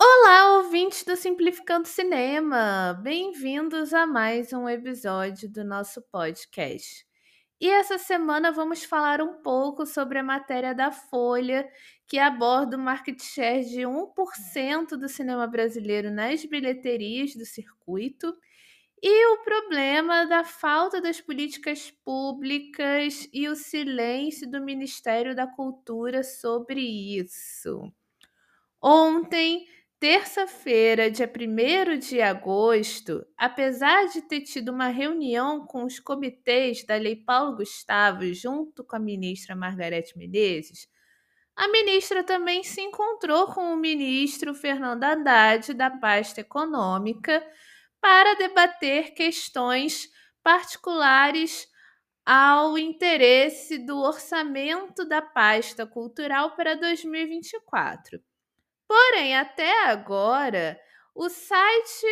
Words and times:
Olá, 0.00 0.56
ouvintes 0.56 1.04
do 1.04 1.14
Simplificando 1.16 1.86
Cinema! 1.86 2.98
Bem-vindos 3.02 3.92
a 3.92 4.06
mais 4.06 4.54
um 4.54 4.66
episódio 4.66 5.50
do 5.50 5.62
nosso 5.62 6.00
podcast. 6.10 7.06
E 7.60 7.68
essa 7.68 7.98
semana 7.98 8.50
vamos 8.50 8.84
falar 8.84 9.20
um 9.20 9.42
pouco 9.42 9.84
sobre 9.84 10.18
a 10.18 10.22
matéria 10.22 10.74
da 10.74 10.90
Folha, 10.90 11.68
que 12.08 12.18
aborda 12.18 12.78
o 12.78 12.80
market 12.80 13.22
share 13.22 13.66
de 13.66 13.82
1% 13.82 14.96
do 14.96 15.08
cinema 15.10 15.46
brasileiro 15.46 16.10
nas 16.10 16.42
bilheterias 16.46 17.34
do 17.34 17.44
circuito 17.44 18.34
e 19.02 19.26
o 19.34 19.42
problema 19.42 20.24
da 20.26 20.44
falta 20.44 21.00
das 21.00 21.20
políticas 21.20 21.90
públicas 22.04 23.28
e 23.32 23.48
o 23.48 23.56
silêncio 23.56 24.48
do 24.48 24.62
Ministério 24.62 25.34
da 25.34 25.46
Cultura 25.46 26.22
sobre 26.22 26.80
isso. 26.80 27.92
Ontem, 28.80 29.66
terça-feira, 29.98 31.10
dia 31.10 31.26
1 31.28 31.98
de 31.98 32.20
agosto, 32.20 33.26
apesar 33.36 34.06
de 34.06 34.22
ter 34.22 34.42
tido 34.42 34.70
uma 34.70 34.88
reunião 34.88 35.66
com 35.66 35.84
os 35.84 35.98
comitês 35.98 36.84
da 36.84 36.96
Lei 36.96 37.16
Paulo 37.16 37.56
Gustavo 37.56 38.32
junto 38.32 38.84
com 38.84 38.94
a 38.96 39.00
ministra 39.00 39.56
Margarete 39.56 40.16
Menezes, 40.16 40.88
a 41.56 41.68
ministra 41.68 42.24
também 42.24 42.62
se 42.62 42.80
encontrou 42.80 43.48
com 43.48 43.72
o 43.72 43.76
ministro 43.76 44.54
Fernando 44.54 45.04
Haddad 45.04 45.74
da 45.74 45.90
pasta 45.90 46.40
econômica 46.40 47.44
para 48.02 48.34
debater 48.34 49.14
questões 49.14 50.10
particulares 50.42 51.68
ao 52.26 52.76
interesse 52.76 53.78
do 53.78 53.96
orçamento 53.96 55.04
da 55.04 55.22
pasta 55.22 55.86
cultural 55.86 56.56
para 56.56 56.74
2024. 56.74 58.20
Porém, 58.88 59.36
até 59.36 59.84
agora, 59.84 60.78
o 61.14 61.28
site 61.28 62.06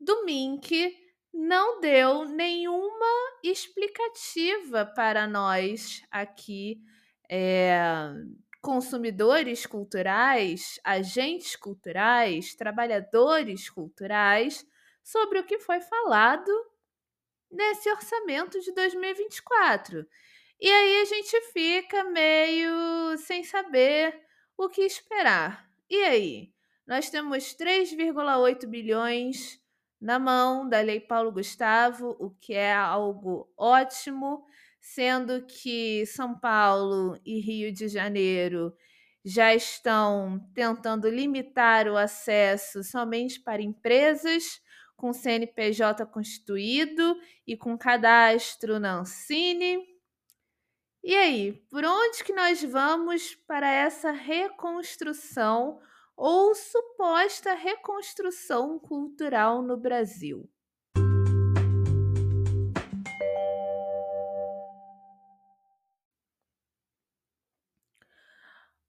do 0.00 0.24
Mink 0.24 0.92
não 1.32 1.80
deu 1.80 2.24
nenhuma 2.24 3.06
explicativa 3.44 4.84
para 4.84 5.26
nós 5.26 6.02
aqui, 6.10 6.80
é, 7.30 8.10
consumidores 8.60 9.66
culturais, 9.66 10.80
agentes 10.84 11.54
culturais, 11.54 12.54
trabalhadores 12.56 13.70
culturais, 13.70 14.66
sobre 15.08 15.38
o 15.38 15.44
que 15.44 15.58
foi 15.58 15.80
falado 15.80 16.52
nesse 17.50 17.90
orçamento 17.90 18.60
de 18.60 18.72
2024. 18.72 20.06
E 20.60 20.68
aí 20.70 21.00
a 21.00 21.04
gente 21.06 21.40
fica 21.52 22.04
meio 22.04 23.16
sem 23.16 23.42
saber 23.42 24.20
o 24.54 24.68
que 24.68 24.82
esperar. 24.82 25.66
E 25.88 25.96
aí? 26.04 26.52
Nós 26.86 27.08
temos 27.08 27.54
3,8 27.54 28.66
bilhões 28.66 29.58
na 29.98 30.18
mão 30.18 30.68
da 30.68 30.80
Lei 30.80 31.00
Paulo 31.00 31.32
Gustavo, 31.32 32.14
o 32.18 32.30
que 32.30 32.52
é 32.52 32.74
algo 32.74 33.50
ótimo, 33.56 34.44
sendo 34.78 35.44
que 35.46 36.04
São 36.06 36.38
Paulo 36.38 37.18
e 37.24 37.40
Rio 37.40 37.72
de 37.72 37.88
Janeiro 37.88 38.74
já 39.24 39.54
estão 39.54 40.38
tentando 40.54 41.08
limitar 41.08 41.88
o 41.88 41.96
acesso 41.96 42.82
somente 42.82 43.40
para 43.40 43.62
empresas 43.62 44.60
com 44.98 45.12
CNPJ 45.12 46.04
constituído 46.06 47.16
e 47.46 47.56
com 47.56 47.78
cadastro 47.78 48.80
na 48.80 48.98
Ancine. 48.98 49.78
E 51.04 51.14
aí, 51.14 51.52
por 51.70 51.84
onde 51.84 52.24
que 52.24 52.32
nós 52.32 52.64
vamos 52.64 53.36
para 53.46 53.70
essa 53.70 54.10
reconstrução 54.10 55.80
ou 56.16 56.52
suposta 56.52 57.54
reconstrução 57.54 58.76
cultural 58.76 59.62
no 59.62 59.76
Brasil? 59.76 60.50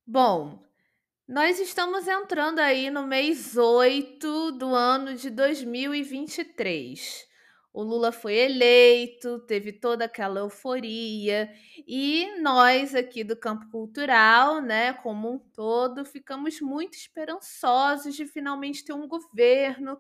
Bom, 0.08 0.68
nós 1.30 1.60
estamos 1.60 2.08
entrando 2.08 2.58
aí 2.58 2.90
no 2.90 3.06
mês 3.06 3.56
8 3.56 4.52
do 4.54 4.74
ano 4.74 5.14
de 5.14 5.30
2023. 5.30 7.28
O 7.72 7.84
Lula 7.84 8.12
foi 8.12 8.34
eleito, 8.34 9.38
teve 9.46 9.72
toda 9.72 10.06
aquela 10.06 10.40
euforia, 10.40 11.48
e 11.88 12.28
nós 12.42 12.96
aqui 12.96 13.24
do 13.24 13.38
campo 13.38 13.70
cultural, 13.70 14.60
né, 14.60 14.92
como 14.94 15.32
um 15.32 15.38
todo, 15.38 16.04
ficamos 16.04 16.60
muito 16.62 16.96
esperançosos 16.96 18.16
de 18.16 18.26
finalmente 18.26 18.84
ter 18.84 18.94
um 18.94 19.08
governo 19.08 20.00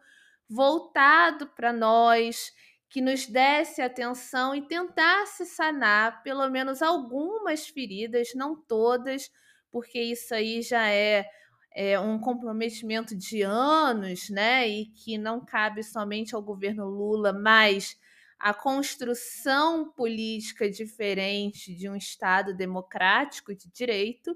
voltado 0.49 1.45
para 1.45 1.71
nós, 1.71 2.51
que 2.89 3.01
nos 3.01 3.27
desse 3.27 3.83
atenção 3.83 4.55
e 4.55 4.63
tentasse 4.63 5.45
sanar 5.45 6.23
pelo 6.23 6.49
menos 6.49 6.81
algumas 6.81 7.67
feridas, 7.67 8.29
não 8.33 8.55
todas, 8.55 9.29
porque 9.71 10.01
isso 10.01 10.33
aí 10.33 10.61
já 10.61 10.89
é, 10.89 11.25
é, 11.75 11.99
um 11.99 12.19
comprometimento 12.19 13.15
de 13.15 13.41
anos, 13.41 14.29
né? 14.29 14.67
E 14.67 14.85
que 14.87 15.17
não 15.17 15.43
cabe 15.43 15.83
somente 15.83 16.35
ao 16.35 16.41
governo 16.41 16.85
Lula, 16.85 17.33
mas 17.33 17.97
a 18.39 18.53
construção 18.53 19.91
política 19.91 20.69
diferente 20.69 21.75
de 21.75 21.89
um 21.89 21.95
Estado 21.95 22.55
democrático 22.55 23.53
de 23.53 23.69
direito. 23.69 24.35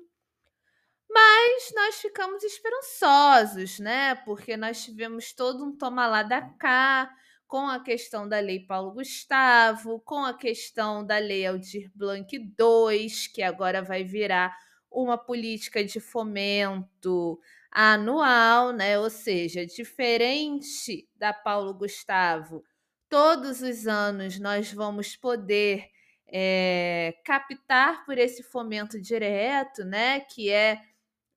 Mas 1.10 1.72
nós 1.76 1.96
ficamos 1.96 2.44
esperançosos, 2.44 3.80
né? 3.80 4.16
Porque 4.16 4.58
nós 4.58 4.84
tivemos 4.84 5.32
todo 5.32 5.64
um 5.64 5.78
toma 5.78 6.08
lá 6.08 6.24
da 6.24 6.42
cá 6.42 7.10
com 7.48 7.68
a 7.68 7.80
questão 7.80 8.28
da 8.28 8.40
Lei 8.40 8.66
Paulo 8.66 8.94
Gustavo, 8.94 10.00
com 10.00 10.26
a 10.26 10.34
questão 10.34 11.06
da 11.06 11.20
Lei 11.20 11.46
Aldir 11.46 11.92
Blanc 11.94 12.36
II, 12.36 13.08
que 13.32 13.44
agora 13.44 13.84
vai 13.84 14.04
virar 14.04 14.58
uma 14.94 15.18
política 15.18 15.84
de 15.84 16.00
fomento 16.00 17.40
anual, 17.72 18.72
né? 18.72 19.00
Ou 19.00 19.10
seja, 19.10 19.66
diferente 19.66 21.10
da 21.16 21.34
Paulo 21.34 21.74
Gustavo, 21.74 22.64
todos 23.10 23.62
os 23.62 23.88
anos 23.88 24.40
nós 24.40 24.72
vamos 24.72 25.16
poder 25.16 25.88
é, 26.32 27.16
captar 27.26 28.06
por 28.06 28.18
esse 28.18 28.44
fomento 28.44 29.00
direto, 29.02 29.84
né? 29.84 30.20
Que 30.22 30.52
é, 30.52 30.82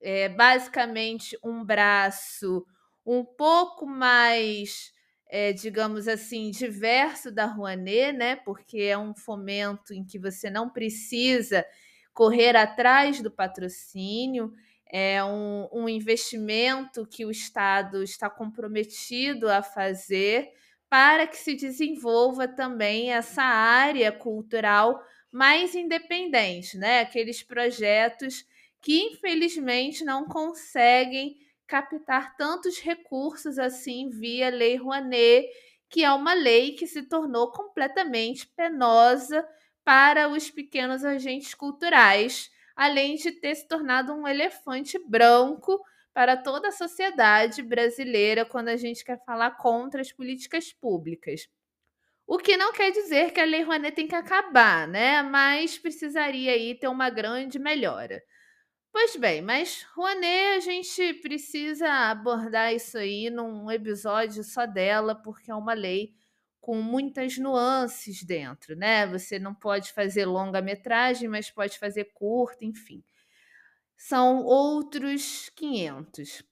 é 0.00 0.28
basicamente 0.28 1.38
um 1.42 1.64
braço 1.64 2.64
um 3.04 3.24
pouco 3.24 3.86
mais, 3.86 4.92
é, 5.28 5.52
digamos 5.52 6.08
assim, 6.08 6.50
diverso 6.50 7.30
da 7.30 7.46
Rouanet, 7.46 8.12
né? 8.12 8.36
Porque 8.36 8.78
é 8.78 8.98
um 8.98 9.14
fomento 9.14 9.94
em 9.94 10.04
que 10.04 10.18
você 10.18 10.50
não 10.50 10.68
precisa 10.68 11.64
correr 12.16 12.56
atrás 12.56 13.20
do 13.20 13.30
patrocínio, 13.30 14.50
é 14.90 15.22
um, 15.22 15.68
um 15.70 15.86
investimento 15.86 17.06
que 17.06 17.26
o 17.26 17.30
Estado 17.30 18.02
está 18.02 18.30
comprometido 18.30 19.50
a 19.50 19.62
fazer 19.62 20.48
para 20.88 21.26
que 21.26 21.36
se 21.36 21.54
desenvolva 21.54 22.48
também 22.48 23.12
essa 23.12 23.42
área 23.42 24.10
cultural 24.10 24.98
mais 25.30 25.74
independente, 25.74 26.78
né? 26.78 27.00
Aqueles 27.00 27.42
projetos 27.42 28.46
que 28.80 28.98
infelizmente 28.98 30.02
não 30.02 30.24
conseguem 30.24 31.36
captar 31.66 32.34
tantos 32.38 32.78
recursos 32.78 33.58
assim 33.58 34.08
via 34.08 34.48
Lei 34.48 34.76
Rouanet, 34.76 35.46
que 35.90 36.02
é 36.02 36.10
uma 36.10 36.32
lei 36.32 36.72
que 36.72 36.86
se 36.86 37.02
tornou 37.02 37.52
completamente 37.52 38.46
penosa 38.56 39.46
para 39.86 40.28
os 40.28 40.50
pequenos 40.50 41.04
agentes 41.04 41.54
culturais, 41.54 42.50
além 42.74 43.14
de 43.14 43.30
ter 43.30 43.54
se 43.54 43.68
tornado 43.68 44.12
um 44.12 44.26
elefante 44.26 44.98
branco 45.08 45.80
para 46.12 46.36
toda 46.36 46.68
a 46.68 46.72
sociedade 46.72 47.62
brasileira 47.62 48.44
quando 48.44 48.66
a 48.66 48.76
gente 48.76 49.04
quer 49.04 49.24
falar 49.24 49.52
contra 49.52 50.00
as 50.00 50.10
políticas 50.10 50.72
públicas. 50.72 51.46
O 52.26 52.36
que 52.36 52.56
não 52.56 52.72
quer 52.72 52.90
dizer 52.90 53.30
que 53.30 53.38
a 53.38 53.44
Lei 53.44 53.62
Rouanet 53.62 53.94
tem 53.94 54.08
que 54.08 54.16
acabar, 54.16 54.88
né? 54.88 55.22
Mas 55.22 55.78
precisaria 55.78 56.50
aí 56.50 56.74
ter 56.74 56.88
uma 56.88 57.08
grande 57.08 57.56
melhora. 57.56 58.20
Pois 58.90 59.14
bem, 59.14 59.40
mas 59.40 59.86
Rouanet 59.94 60.56
a 60.56 60.60
gente 60.60 61.14
precisa 61.14 61.88
abordar 62.10 62.74
isso 62.74 62.98
aí 62.98 63.30
num 63.30 63.70
episódio 63.70 64.42
só 64.42 64.66
dela, 64.66 65.14
porque 65.14 65.48
é 65.48 65.54
uma 65.54 65.74
lei 65.74 66.12
com 66.66 66.82
muitas 66.82 67.38
nuances 67.38 68.24
dentro, 68.24 68.74
né? 68.74 69.06
Você 69.06 69.38
não 69.38 69.54
pode 69.54 69.92
fazer 69.92 70.26
longa-metragem, 70.26 71.28
mas 71.28 71.48
pode 71.48 71.78
fazer 71.78 72.06
curta, 72.12 72.64
enfim. 72.64 73.04
São 73.96 74.42
outros 74.42 75.48
500. 75.54 76.42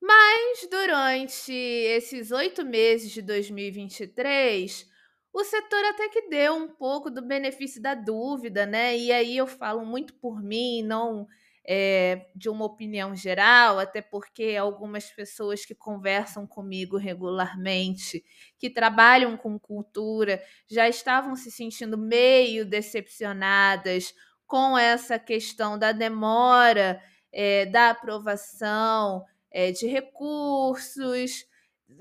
Mas 0.00 0.68
durante 0.70 1.52
esses 1.52 2.30
oito 2.30 2.64
meses 2.64 3.10
de 3.10 3.22
2023, 3.22 4.88
o 5.32 5.42
setor 5.42 5.84
até 5.86 6.08
que 6.08 6.28
deu 6.28 6.54
um 6.54 6.68
pouco 6.68 7.10
do 7.10 7.20
benefício 7.26 7.82
da 7.82 7.92
dúvida, 7.92 8.64
né? 8.66 8.96
E 8.96 9.10
aí 9.10 9.36
eu 9.36 9.48
falo 9.48 9.84
muito 9.84 10.14
por 10.14 10.40
mim, 10.40 10.80
não 10.84 11.26
é, 11.68 12.26
de 12.34 12.48
uma 12.48 12.64
opinião 12.64 13.14
geral, 13.14 13.78
até 13.78 14.00
porque 14.00 14.56
algumas 14.58 15.10
pessoas 15.10 15.64
que 15.64 15.74
conversam 15.74 16.46
comigo 16.46 16.96
regularmente, 16.96 18.24
que 18.58 18.70
trabalham 18.70 19.36
com 19.36 19.58
cultura, 19.58 20.42
já 20.70 20.88
estavam 20.88 21.34
se 21.34 21.50
sentindo 21.50 21.98
meio 21.98 22.64
decepcionadas 22.64 24.14
com 24.46 24.78
essa 24.78 25.18
questão 25.18 25.78
da 25.78 25.92
demora 25.92 27.02
é, 27.32 27.66
da 27.66 27.90
aprovação 27.90 29.24
é, 29.50 29.72
de 29.72 29.86
recursos 29.86 31.44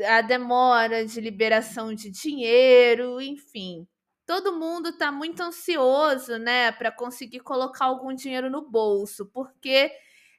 a 0.08 0.22
demora 0.22 1.06
de 1.06 1.22
liberação 1.22 1.94
de 1.94 2.10
dinheiro, 2.10 3.22
enfim. 3.22 3.88
Todo 4.26 4.58
mundo 4.58 4.90
está 4.90 5.12
muito 5.12 5.42
ansioso, 5.42 6.38
né, 6.38 6.72
para 6.72 6.92
conseguir 6.92 7.42
colocar 7.42 7.86
algum 7.86 8.14
dinheiro 8.14 8.50
no 8.50 8.68
bolso, 8.68 9.26
porque 9.28 9.92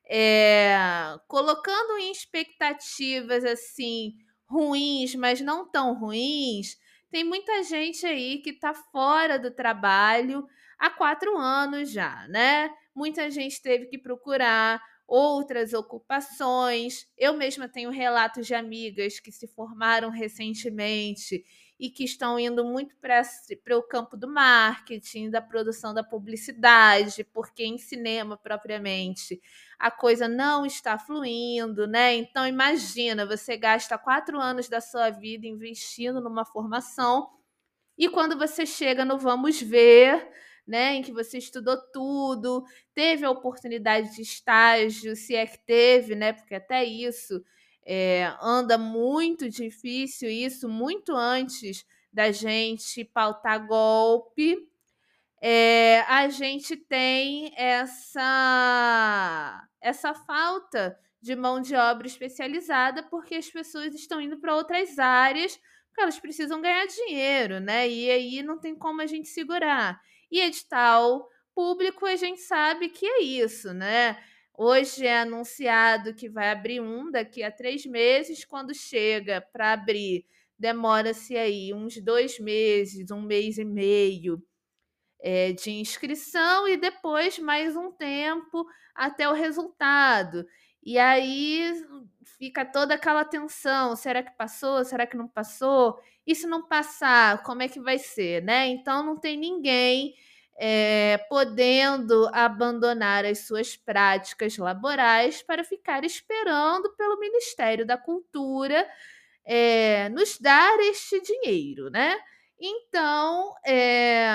é, 0.09 0.77
colocando 1.29 1.99
em 1.99 2.11
expectativas 2.11 3.44
assim 3.44 4.15
ruins, 4.49 5.15
mas 5.15 5.41
não 5.41 5.69
tão 5.71 5.94
ruins, 5.94 6.77
tem 7.11 7.25
muita 7.25 7.62
gente 7.62 8.05
aí 8.06 8.38
que 8.38 8.50
está 8.50 8.75
fora 8.75 9.38
do 9.38 9.50
trabalho 9.50 10.47
há 10.79 10.91
quatro 10.91 11.37
anos 11.37 11.91
já, 11.91 12.27
né? 12.29 12.71
Muita 12.94 13.31
gente 13.31 13.62
teve 13.62 13.87
que 13.87 13.99
procurar 13.99 14.82
outras 15.06 15.73
ocupações. 15.73 17.06
Eu 17.17 17.35
mesma 17.35 17.69
tenho 17.69 17.91
relatos 17.91 18.47
de 18.47 18.55
amigas 18.55 19.21
que 19.21 19.31
se 19.31 19.47
formaram 19.47 20.11
recentemente 20.11 21.44
e 21.78 21.90
que 21.90 22.05
estão 22.05 22.38
indo 22.38 22.64
muito 22.64 22.94
para 22.96 23.76
o 23.78 23.82
campo 23.82 24.17
do 24.17 24.28
marketing, 24.28 25.31
da 25.31 25.43
produção 25.43 25.93
da 25.93 26.02
publicidade, 26.02 27.25
porque 27.25 27.64
em 27.64 27.76
cinema 27.78 28.37
propriamente 28.37 29.40
a 29.78 29.90
coisa 29.90 30.26
não 30.26 30.64
está 30.64 30.99
fluindo, 30.99 31.87
né? 31.87 32.14
Então 32.14 32.46
imagina, 32.46 33.26
você 33.26 33.56
gasta 33.56 33.99
quatro 33.99 34.40
anos 34.40 34.69
da 34.69 34.81
sua 34.81 35.11
vida 35.11 35.46
investindo 35.46 36.20
numa 36.20 36.44
formação 36.46 37.28
e 37.99 38.08
quando 38.08 38.37
você 38.38 38.67
chega 38.67 39.05
no 39.05 39.19
vamos 39.19 39.61
ver, 39.61 40.29
né, 40.67 40.94
em 40.96 41.02
que 41.02 41.12
você 41.12 41.38
estudou 41.38 41.76
tudo, 41.93 42.64
teve 42.94 43.25
a 43.25 43.31
oportunidade 43.31 44.14
de 44.14 44.22
estágio, 44.22 45.17
se 45.17 45.34
é 45.34 45.46
que 45.46 45.58
teve, 45.64 46.14
né, 46.14 46.32
porque 46.32 46.55
até 46.55 46.84
isso 46.84 47.43
é, 47.87 48.35
anda 48.43 48.77
muito 48.77 49.49
difícil, 49.49 50.29
isso 50.29 50.69
muito 50.69 51.15
antes 51.15 51.87
da 52.12 52.33
gente 52.33 53.05
pautar 53.05 53.65
golpe, 53.67 54.69
é, 55.41 56.00
a 56.09 56.29
gente 56.29 56.77
tem 56.77 57.53
essa, 57.56 58.23
essa 59.81 60.12
falta 60.15 60.99
de 61.21 61.37
mão 61.37 61.61
de 61.61 61.77
obra 61.77 62.06
especializada 62.06 63.03
porque 63.05 63.37
as 63.37 63.49
pessoas 63.49 63.94
estão 63.94 64.21
indo 64.21 64.39
para 64.39 64.56
outras 64.56 64.99
áreas 64.99 65.61
porque 65.97 66.03
elas 66.03 66.19
precisam 66.19 66.61
ganhar 66.61 66.87
dinheiro, 66.87 67.61
né? 67.61 67.89
E 67.89 68.11
aí 68.11 68.43
não 68.43 68.59
tem 68.59 68.75
como 68.75 69.00
a 69.00 69.06
gente 69.06 69.29
segurar. 69.29 69.99
E 70.31 70.41
edital 70.41 71.27
público, 71.55 72.05
a 72.05 72.17
gente 72.17 72.41
sabe 72.43 72.91
que 72.91 73.06
é 73.06 73.23
isso, 73.23 73.73
né? 73.73 74.23
Hoje 74.58 75.06
é 75.06 75.20
anunciado 75.20 76.14
que 76.14 76.31
vai 76.31 76.50
abrir 76.50 76.81
um 76.81 77.11
daqui 77.11 77.43
a 77.43 77.50
três 77.50 77.85
meses. 77.85 78.44
Quando 78.44 78.75
chega 78.75 79.41
para 79.53 79.73
abrir, 79.73 80.25
demora-se 80.58 81.37
aí 81.37 81.75
uns 81.75 82.00
dois 82.03 82.38
meses, 82.38 83.11
um 83.11 83.20
mês 83.20 83.58
e 83.58 83.64
meio 83.64 84.43
é, 85.20 85.53
de 85.53 85.70
inscrição 85.73 86.67
e 86.67 86.76
depois 86.76 87.38
mais 87.38 87.76
um 87.76 87.93
tempo 87.93 88.67
até 88.94 89.29
o 89.29 89.35
resultado. 89.35 90.47
E 90.82 90.99
aí 90.99 91.73
fica 92.38 92.64
toda 92.64 92.94
aquela 92.94 93.25
tensão: 93.25 93.94
será 93.94 94.23
que 94.23 94.37
passou? 94.38 94.85
Será 94.85 95.06
que 95.06 95.17
não 95.17 95.29
passou? 95.29 95.99
E 96.26 96.35
se 96.35 96.47
não 96.47 96.67
passar, 96.67 97.43
como 97.43 97.62
é 97.62 97.69
que 97.69 97.81
vai 97.81 97.99
ser, 97.99 98.43
né? 98.43 98.69
Então 98.69 99.05
não 99.05 99.19
tem 99.19 99.37
ninguém 99.37 100.14
é, 100.58 101.19
podendo 101.29 102.29
abandonar 102.32 103.25
as 103.25 103.41
suas 103.41 103.76
práticas 103.76 104.56
laborais 104.56 105.43
para 105.43 105.62
ficar 105.62 106.05
esperando 106.05 106.94
pelo 106.97 107.19
Ministério 107.19 107.87
da 107.87 107.99
Cultura 107.99 108.88
é, 109.44 110.08
nos 110.08 110.38
dar 110.38 110.79
este 110.81 111.20
dinheiro, 111.20 111.91
né? 111.91 112.19
Então, 112.58 113.55
é, 113.64 114.26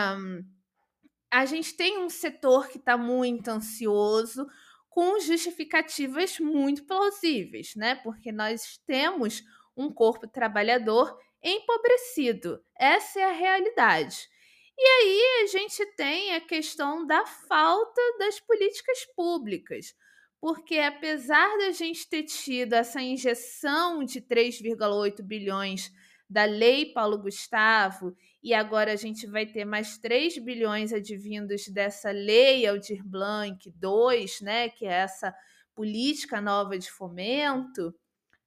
a 1.30 1.46
gente 1.46 1.76
tem 1.76 1.98
um 1.98 2.10
setor 2.10 2.68
que 2.68 2.78
está 2.78 2.98
muito 2.98 3.48
ansioso, 3.50 4.48
com 4.90 5.20
justificativas 5.20 6.40
muito 6.40 6.86
plausíveis, 6.86 7.74
né? 7.76 7.96
Porque 7.96 8.32
nós 8.32 8.78
temos 8.86 9.42
um 9.76 9.92
corpo 9.92 10.28
trabalhador 10.28 11.18
empobrecido. 11.42 12.62
Essa 12.78 13.22
é 13.22 13.24
a 13.24 13.32
realidade. 13.32 14.30
E 14.84 14.84
aí 14.84 15.44
a 15.44 15.46
gente 15.46 15.86
tem 15.96 16.34
a 16.34 16.42
questão 16.42 17.06
da 17.06 17.24
falta 17.24 18.02
das 18.18 18.40
políticas 18.40 19.06
públicas, 19.16 19.94
porque 20.40 20.80
apesar 20.80 21.56
da 21.60 21.70
gente 21.70 22.10
ter 22.10 22.24
tido 22.24 22.74
essa 22.74 23.00
injeção 23.00 24.04
de 24.04 24.20
3,8 24.20 25.22
bilhões 25.22 25.92
da 26.28 26.46
Lei 26.46 26.92
Paulo 26.94 27.20
Gustavo, 27.20 28.16
e 28.42 28.56
agora 28.56 28.94
a 28.94 28.96
gente 28.96 29.28
vai 29.28 29.46
ter 29.46 29.66
mais 29.66 30.00
3 30.00 30.40
bilhões 30.40 30.92
advindos 30.92 31.68
dessa 31.68 32.10
Lei 32.10 32.66
Aldir 32.66 33.04
Blanc 33.06 33.70
2, 33.76 34.42
né, 34.42 34.70
que 34.70 34.88
é 34.88 34.94
essa 34.94 35.32
política 35.76 36.42
nova 36.42 36.76
de 36.76 36.90
fomento, 36.90 37.94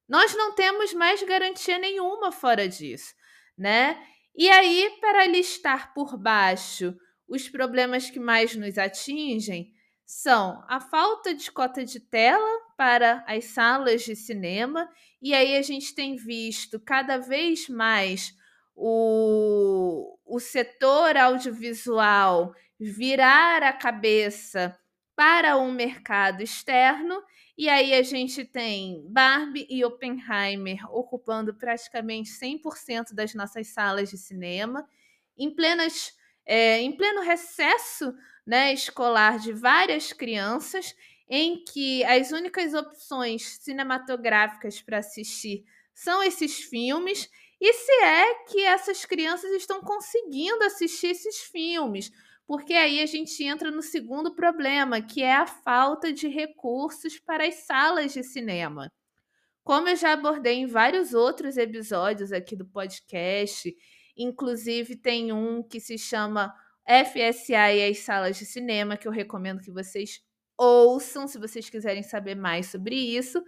nós 0.09 0.35
não 0.35 0.53
temos 0.53 0.93
mais 0.93 1.23
garantia 1.23 1.79
nenhuma 1.79 2.33
fora 2.33 2.69
disso, 2.69 3.15
né? 3.57 4.05
E 4.37 4.51
aí, 4.51 4.99
para 5.01 5.27
listar 5.27 5.95
por 5.95 6.17
baixo 6.19 6.97
os 7.29 7.49
problemas 7.49 8.11
que 8.11 8.19
mais 8.19 8.57
nos 8.57 8.77
atingem, 8.77 9.73
são 10.05 10.63
a 10.69 10.81
falta 10.81 11.35
de 11.35 11.51
cota 11.51 11.85
de 11.85 11.99
tela 11.99 12.61
para 12.77 13.25
as 13.27 13.47
salas 13.47 14.03
de 14.03 14.15
cinema, 14.15 14.89
e 15.23 15.33
aí 15.33 15.57
a 15.57 15.63
gente 15.63 15.95
tem 15.95 16.17
visto 16.17 16.79
cada 16.79 17.17
vez 17.17 17.69
mais 17.69 18.35
o, 18.75 20.19
o 20.27 20.39
setor 20.41 21.17
audiovisual 21.17 22.55
virar 22.79 23.63
a 23.63 23.73
cabeça 23.73 24.79
para 25.17 25.57
um 25.57 25.73
mercado 25.73 26.43
externo 26.43 27.23
e 27.57 27.69
aí 27.69 27.95
a 27.95 28.03
gente 28.03 28.45
tem 28.45 29.07
Barbie 29.09 29.67
e 29.71 29.85
Oppenheimer 29.85 30.79
ocupando 30.91 31.55
praticamente 31.55 32.31
100% 32.31 33.15
das 33.15 33.33
nossas 33.35 33.69
salas 33.69 34.11
de 34.11 34.19
cinema, 34.19 34.89
em, 35.39 35.55
plenas, 35.55 36.13
é, 36.45 36.81
em 36.81 36.97
pleno 36.97 37.23
recesso 37.23 38.13
né, 38.47 38.73
escolar 38.73 39.39
de 39.39 39.53
várias 39.53 40.13
crianças, 40.13 40.95
em 41.29 41.65
que 41.65 42.05
as 42.05 42.33
únicas 42.33 42.75
opções 42.75 43.59
cinematográficas 43.61 44.83
para 44.83 44.99
assistir 44.99 45.65
são 45.95 46.23
esses 46.23 46.59
filmes, 46.65 47.31
e 47.61 47.73
se 47.73 47.93
é 48.03 48.35
que 48.45 48.61
essas 48.63 49.05
crianças 49.05 49.51
estão 49.53 49.81
conseguindo 49.81 50.63
assistir 50.65 51.07
esses 51.07 51.39
filmes, 51.39 52.11
porque 52.47 52.75
aí 52.75 53.01
a 53.01 53.07
gente 53.07 53.43
entra 53.43 53.71
no 53.71 53.83
segundo 53.83 54.35
problema, 54.35 55.01
que 55.01 55.23
é 55.23 55.35
a 55.35 55.47
falta 55.47 56.13
de 56.13 56.29
recursos 56.29 57.19
para 57.19 57.47
as 57.47 57.67
salas 57.67 58.13
de 58.13 58.23
cinema. 58.23 58.93
Como 59.63 59.89
eu 59.89 59.97
já 59.97 60.13
abordei 60.13 60.57
em 60.57 60.67
vários 60.67 61.15
outros 61.15 61.57
episódios 61.57 62.33
aqui 62.33 62.55
do 62.55 62.67
podcast, 62.67 63.75
inclusive 64.17 64.95
tem 64.97 65.33
um 65.33 65.63
que 65.63 65.81
se 65.81 65.97
chama 65.97 66.55
FSA 66.87 67.73
e 67.73 67.91
as 67.91 67.99
salas 68.01 68.37
de 68.37 68.45
cinema, 68.45 68.97
que 68.97 69.09
eu 69.09 69.13
recomendo 69.13 69.63
que 69.63 69.73
vocês 69.73 70.21
ouçam 70.59 71.27
se 71.27 71.39
vocês 71.39 71.71
quiserem 71.71 72.03
saber 72.03 72.35
mais 72.35 72.67
sobre 72.67 72.95
isso. 72.95 73.43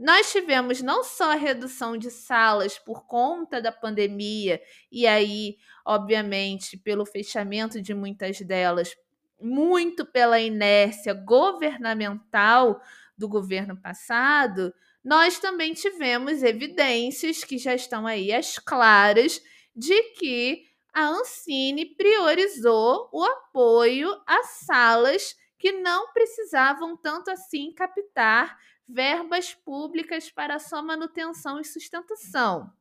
Nós 0.00 0.32
tivemos 0.32 0.80
não 0.80 1.04
só 1.04 1.32
a 1.32 1.34
redução 1.34 1.94
de 1.94 2.10
salas 2.10 2.78
por 2.78 3.04
conta 3.06 3.60
da 3.60 3.70
pandemia, 3.70 4.58
e 4.90 5.06
aí, 5.06 5.58
obviamente, 5.84 6.78
pelo 6.78 7.04
fechamento 7.04 7.82
de 7.82 7.92
muitas 7.92 8.40
delas, 8.40 8.96
muito 9.38 10.06
pela 10.06 10.40
inércia 10.40 11.12
governamental 11.12 12.80
do 13.14 13.28
governo 13.28 13.76
passado, 13.76 14.72
nós 15.04 15.38
também 15.38 15.74
tivemos 15.74 16.42
evidências 16.42 17.44
que 17.44 17.58
já 17.58 17.74
estão 17.74 18.06
aí 18.06 18.32
as 18.32 18.58
claras 18.58 19.38
de 19.76 20.02
que 20.14 20.64
a 20.94 21.08
Ancine 21.08 21.84
priorizou 21.84 23.10
o 23.12 23.22
apoio 23.22 24.18
a 24.26 24.44
salas 24.44 25.36
que 25.58 25.72
não 25.72 26.10
precisavam 26.14 26.96
tanto 26.96 27.30
assim 27.30 27.70
captar 27.74 28.56
verbas 28.92 29.54
públicas 29.54 30.30
para 30.30 30.58
sua 30.58 30.82
manutenção 30.82 31.60
e 31.60 31.64
sustentação. 31.64 32.72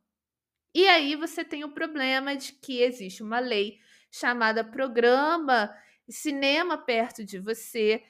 E 0.73 0.87
aí 0.87 1.15
você 1.15 1.43
tem 1.43 1.63
o 1.63 1.73
problema 1.73 2.35
de 2.35 2.53
que 2.53 2.81
existe 2.81 3.23
uma 3.23 3.39
lei 3.39 3.79
chamada 4.11 4.63
Programa 4.63 5.75
Cinema 6.09 6.77
Perto 6.77 7.23
de 7.23 7.39
Você, 7.39 8.03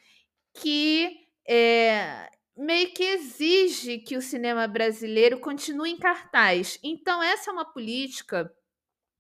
que 0.53 1.27
é, 1.47 2.29
meio 2.55 2.93
que 2.93 3.03
exige 3.03 3.99
que 3.99 4.17
o 4.17 4.21
cinema 4.21 4.67
brasileiro 4.67 5.39
continue 5.39 5.91
em 5.91 5.97
cartaz. 5.97 6.79
Então, 6.83 7.23
essa 7.23 7.49
é 7.49 7.53
uma 7.53 7.65
política 7.65 8.53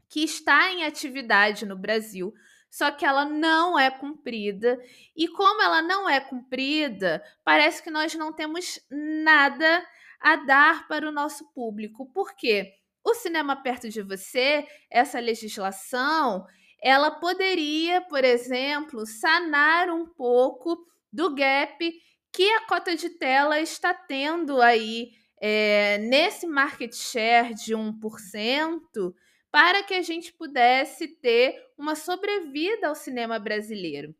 que 0.09 0.23
está 0.23 0.71
em 0.71 0.83
atividade 0.83 1.65
no 1.65 1.77
Brasil, 1.77 2.33
só 2.69 2.91
que 2.91 3.05
ela 3.05 3.25
não 3.25 3.77
é 3.77 3.89
cumprida. 3.89 4.79
E 5.15 5.27
como 5.27 5.61
ela 5.61 5.81
não 5.81 6.09
é 6.09 6.19
cumprida, 6.19 7.23
parece 7.43 7.81
que 7.81 7.89
nós 7.89 8.13
não 8.15 8.31
temos 8.31 8.79
nada 8.89 9.85
a 10.19 10.35
dar 10.35 10.87
para 10.87 11.07
o 11.07 11.11
nosso 11.11 11.51
público. 11.53 12.05
Por 12.13 12.35
quê? 12.35 12.73
O 13.03 13.13
cinema 13.13 13.55
perto 13.55 13.89
de 13.89 14.01
você, 14.01 14.67
essa 14.89 15.19
legislação, 15.19 16.45
ela 16.81 17.11
poderia, 17.11 18.01
por 18.01 18.23
exemplo, 18.23 19.05
sanar 19.05 19.89
um 19.89 20.05
pouco 20.05 20.77
do 21.11 21.33
gap 21.33 21.91
que 22.31 22.49
a 22.51 22.67
cota 22.67 22.95
de 22.95 23.09
tela 23.09 23.59
está 23.59 23.93
tendo 23.93 24.61
aí 24.61 25.11
é, 25.41 25.97
nesse 25.99 26.45
market 26.45 26.93
share 26.93 27.53
de 27.53 27.73
1%, 27.73 29.13
para 29.51 29.83
que 29.83 29.93
a 29.93 30.01
gente 30.01 30.33
pudesse 30.33 31.07
ter 31.07 31.55
uma 31.77 31.95
sobrevida 31.95 32.87
ao 32.87 32.95
cinema 32.95 33.39
brasileiro. 33.39 34.15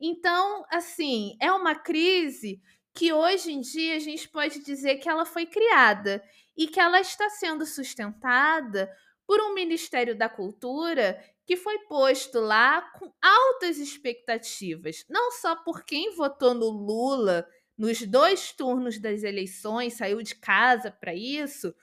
Então, 0.00 0.64
assim, 0.70 1.36
é 1.40 1.50
uma 1.50 1.74
crise 1.74 2.60
que 2.94 3.12
hoje 3.12 3.52
em 3.52 3.60
dia 3.60 3.96
a 3.96 3.98
gente 3.98 4.28
pode 4.28 4.60
dizer 4.64 4.96
que 4.96 5.08
ela 5.08 5.24
foi 5.24 5.46
criada 5.46 6.22
e 6.56 6.66
que 6.66 6.80
ela 6.80 7.00
está 7.00 7.28
sendo 7.30 7.64
sustentada 7.66 8.90
por 9.26 9.40
um 9.40 9.54
Ministério 9.54 10.16
da 10.16 10.28
Cultura 10.28 11.22
que 11.44 11.56
foi 11.56 11.78
posto 11.86 12.40
lá 12.40 12.82
com 12.98 13.12
altas 13.22 13.78
expectativas, 13.78 15.04
não 15.08 15.32
só 15.32 15.56
por 15.56 15.82
quem 15.84 16.14
votou 16.14 16.52
no 16.52 16.68
Lula 16.68 17.48
nos 17.76 18.02
dois 18.02 18.52
turnos 18.52 18.98
das 18.98 19.22
eleições, 19.22 19.94
saiu 19.94 20.20
de 20.22 20.34
casa 20.34 20.90
para 20.90 21.14
isso, 21.14 21.74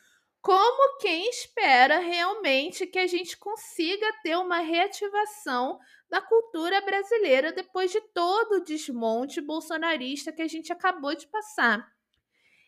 como 0.45 0.99
quem 0.99 1.27
espera 1.27 1.97
realmente 1.97 2.85
que 2.85 2.99
a 2.99 3.07
gente 3.07 3.35
consiga 3.35 4.05
ter 4.21 4.37
uma 4.37 4.59
reativação 4.59 5.79
da 6.07 6.21
cultura 6.21 6.79
brasileira 6.81 7.51
depois 7.51 7.91
de 7.91 7.99
todo 8.13 8.57
o 8.57 8.63
desmonte 8.63 9.41
bolsonarista 9.41 10.31
que 10.31 10.43
a 10.43 10.47
gente 10.47 10.71
acabou 10.71 11.15
de 11.15 11.25
passar. 11.25 11.91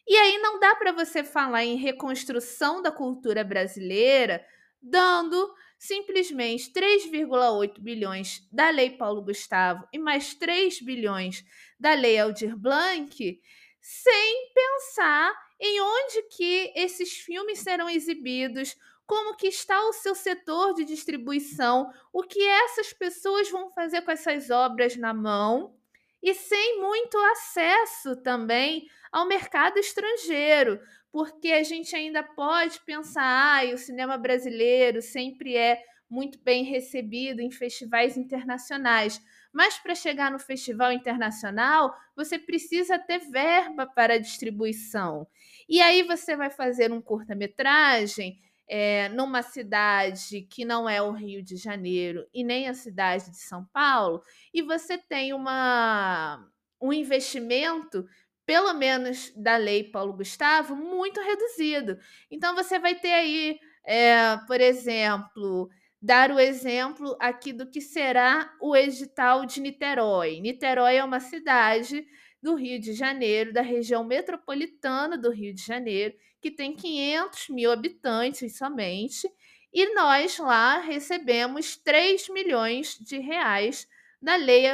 E 0.07 0.17
aí 0.17 0.39
não 0.39 0.59
dá 0.59 0.75
para 0.75 0.91
você 0.91 1.23
falar 1.23 1.65
em 1.65 1.75
reconstrução 1.75 2.81
da 2.81 2.91
cultura 2.91 3.43
brasileira 3.43 4.43
dando 4.81 5.53
simplesmente 5.77 6.73
3,8 6.73 7.79
bilhões 7.79 8.41
da 8.51 8.71
Lei 8.71 8.89
Paulo 8.89 9.21
Gustavo 9.21 9.87
e 9.93 9.99
mais 9.99 10.33
3 10.33 10.81
bilhões 10.81 11.45
da 11.79 11.93
Lei 11.93 12.17
Aldir 12.17 12.57
Blanc, 12.57 13.39
sem 13.79 14.51
pensar 14.51 15.46
em 15.59 15.81
onde 15.81 16.23
que 16.23 16.71
esses 16.75 17.13
filmes 17.13 17.59
serão 17.59 17.89
exibidos, 17.89 18.75
como 19.05 19.37
que 19.37 19.47
está 19.47 19.81
o 19.87 19.93
seu 19.93 20.13
setor 20.13 20.73
de 20.73 20.83
distribuição, 20.83 21.91
o 22.11 22.23
que 22.23 22.43
essas 22.43 22.91
pessoas 22.91 23.49
vão 23.49 23.71
fazer 23.71 24.01
com 24.01 24.11
essas 24.11 24.49
obras 24.49 24.97
na 24.97 25.13
mão? 25.13 25.73
E 26.21 26.33
sem 26.33 26.81
muito 26.81 27.17
acesso 27.31 28.15
também 28.17 28.87
ao 29.11 29.25
mercado 29.25 29.77
estrangeiro, 29.79 30.79
porque 31.11 31.51
a 31.53 31.63
gente 31.63 31.95
ainda 31.95 32.21
pode 32.21 32.81
pensar, 32.81 33.63
ah, 33.63 33.73
o 33.73 33.77
cinema 33.77 34.17
brasileiro 34.17 35.01
sempre 35.01 35.55
é 35.55 35.81
muito 36.09 36.39
bem 36.39 36.63
recebido 36.63 37.41
em 37.41 37.51
festivais 37.51 38.17
internacionais. 38.17 39.21
Mas 39.53 39.77
para 39.77 39.95
chegar 39.95 40.31
no 40.31 40.39
festival 40.39 40.91
internacional, 40.91 41.95
você 42.15 42.37
precisa 42.37 42.99
ter 42.99 43.19
verba 43.19 43.85
para 43.85 44.19
distribuição. 44.19 45.27
E 45.67 45.81
aí 45.81 46.03
você 46.03 46.35
vai 46.35 46.49
fazer 46.49 46.91
um 46.91 47.01
curta-metragem 47.01 48.39
é, 48.67 49.07
numa 49.09 49.41
cidade 49.41 50.41
que 50.41 50.65
não 50.65 50.89
é 50.89 51.01
o 51.01 51.11
Rio 51.11 51.41
de 51.41 51.55
Janeiro 51.55 52.27
e 52.33 52.43
nem 52.43 52.67
a 52.67 52.73
cidade 52.73 53.31
de 53.31 53.37
São 53.37 53.65
Paulo, 53.65 54.21
e 54.53 54.61
você 54.61 54.97
tem 54.97 55.33
uma, 55.33 56.45
um 56.81 56.91
investimento, 56.91 58.05
pelo 58.45 58.73
menos 58.73 59.31
da 59.35 59.55
lei 59.55 59.83
Paulo 59.83 60.13
Gustavo, 60.13 60.75
muito 60.75 61.21
reduzido. 61.21 61.97
Então 62.29 62.55
você 62.55 62.77
vai 62.77 62.95
ter 62.95 63.13
aí, 63.13 63.59
é, 63.85 64.37
por 64.45 64.59
exemplo, 64.59 65.69
dar 66.01 66.31
o 66.31 66.39
exemplo 66.39 67.15
aqui 67.19 67.51
do 67.51 67.69
que 67.69 67.81
será 67.81 68.53
o 68.61 68.75
edital 68.75 69.45
de 69.45 69.59
Niterói. 69.59 70.39
Niterói 70.39 70.97
é 70.97 71.03
uma 71.03 71.19
cidade 71.19 72.05
do 72.41 72.55
Rio 72.55 72.79
de 72.79 72.93
Janeiro, 72.93 73.51
da 73.51 73.61
região 73.61 74.03
metropolitana 74.03 75.17
do 75.17 75.31
Rio 75.31 75.53
de 75.53 75.63
Janeiro, 75.63 76.15
que 76.39 76.51
tem 76.51 76.75
500 76.75 77.49
mil 77.49 77.71
habitantes 77.71 78.57
somente, 78.57 79.27
e 79.73 79.93
nós 79.93 80.37
lá 80.37 80.79
recebemos 80.79 81.75
3 81.77 82.29
milhões 82.29 82.97
de 82.99 83.17
reais 83.17 83.87
da 84.21 84.35
Lei 84.35 84.65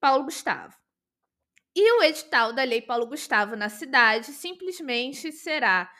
Paulo 0.00 0.24
Gustavo. 0.24 0.74
E 1.74 1.98
o 1.98 2.02
edital 2.02 2.52
da 2.52 2.62
Lei 2.62 2.82
Paulo 2.82 3.06
Gustavo 3.06 3.56
na 3.56 3.68
cidade 3.68 4.26
simplesmente 4.32 5.32
será 5.32 5.90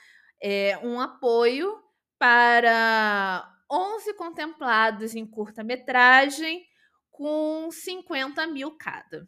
é, 0.41 0.79
um 0.83 1.01
apoio 1.01 1.83
para 2.19 3.52
11 3.73 4.13
contemplados 4.15 5.15
em 5.15 5.27
curta-metragem, 5.27 6.67
com 7.11 7.71
50 7.71 8.47
mil 8.47 8.77
cada. 8.77 9.27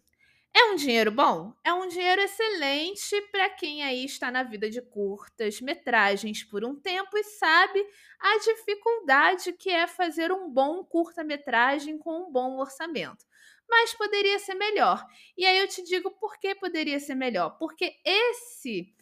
É 0.57 0.67
um 0.67 0.77
dinheiro 0.77 1.11
bom? 1.11 1.53
É 1.65 1.73
um 1.73 1.89
dinheiro 1.89 2.21
excelente 2.21 3.21
para 3.33 3.51
quem 3.51 3.83
aí 3.83 4.05
está 4.05 4.31
na 4.31 4.43
vida 4.43 4.71
de 4.71 4.81
curtas 4.83 5.61
metragens 5.61 6.45
por 6.45 6.65
um 6.65 6.79
tempo 6.79 7.17
e 7.17 7.25
sabe 7.25 7.85
a 8.21 8.39
dificuldade 8.39 9.53
que 9.55 9.71
é 9.71 9.87
fazer 9.87 10.31
um 10.31 10.49
bom 10.49 10.85
curta-metragem 10.85 11.99
com 11.99 12.29
um 12.29 12.31
bom 12.31 12.59
orçamento. 12.59 13.25
Mas 13.69 13.95
poderia 13.95 14.39
ser 14.39 14.55
melhor. 14.55 15.05
E 15.37 15.45
aí 15.45 15.59
eu 15.59 15.67
te 15.67 15.83
digo 15.83 16.11
por 16.13 16.39
que 16.39 16.55
poderia 16.55 17.01
ser 17.01 17.15
melhor. 17.15 17.57
Porque 17.59 17.97
esse 18.05 18.95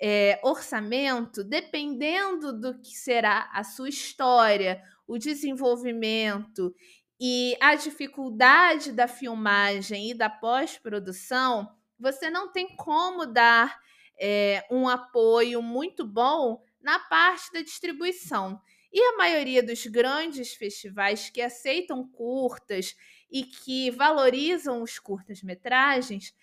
é, 0.00 0.40
orçamento, 0.42 1.44
dependendo 1.44 2.58
do 2.58 2.78
que 2.80 2.96
será 2.96 3.50
a 3.52 3.62
sua 3.62 3.88
história, 3.88 4.82
o 5.06 5.18
desenvolvimento 5.18 6.74
e 7.20 7.54
a 7.60 7.74
dificuldade 7.74 8.92
da 8.92 9.06
filmagem 9.06 10.10
e 10.10 10.14
da 10.14 10.30
pós-produção, 10.30 11.68
você 11.98 12.30
não 12.30 12.50
tem 12.50 12.74
como 12.76 13.26
dar 13.26 13.78
é, 14.18 14.64
um 14.70 14.88
apoio 14.88 15.60
muito 15.60 16.06
bom 16.06 16.62
na 16.80 16.98
parte 16.98 17.52
da 17.52 17.60
distribuição. 17.60 18.58
E 18.90 19.00
a 19.00 19.16
maioria 19.18 19.62
dos 19.62 19.86
grandes 19.86 20.54
festivais 20.54 21.28
que 21.28 21.42
aceitam 21.42 22.08
curtas 22.08 22.96
e 23.30 23.44
que 23.44 23.90
valorizam 23.90 24.82
os 24.82 24.98
curtas-metragens, 24.98 26.34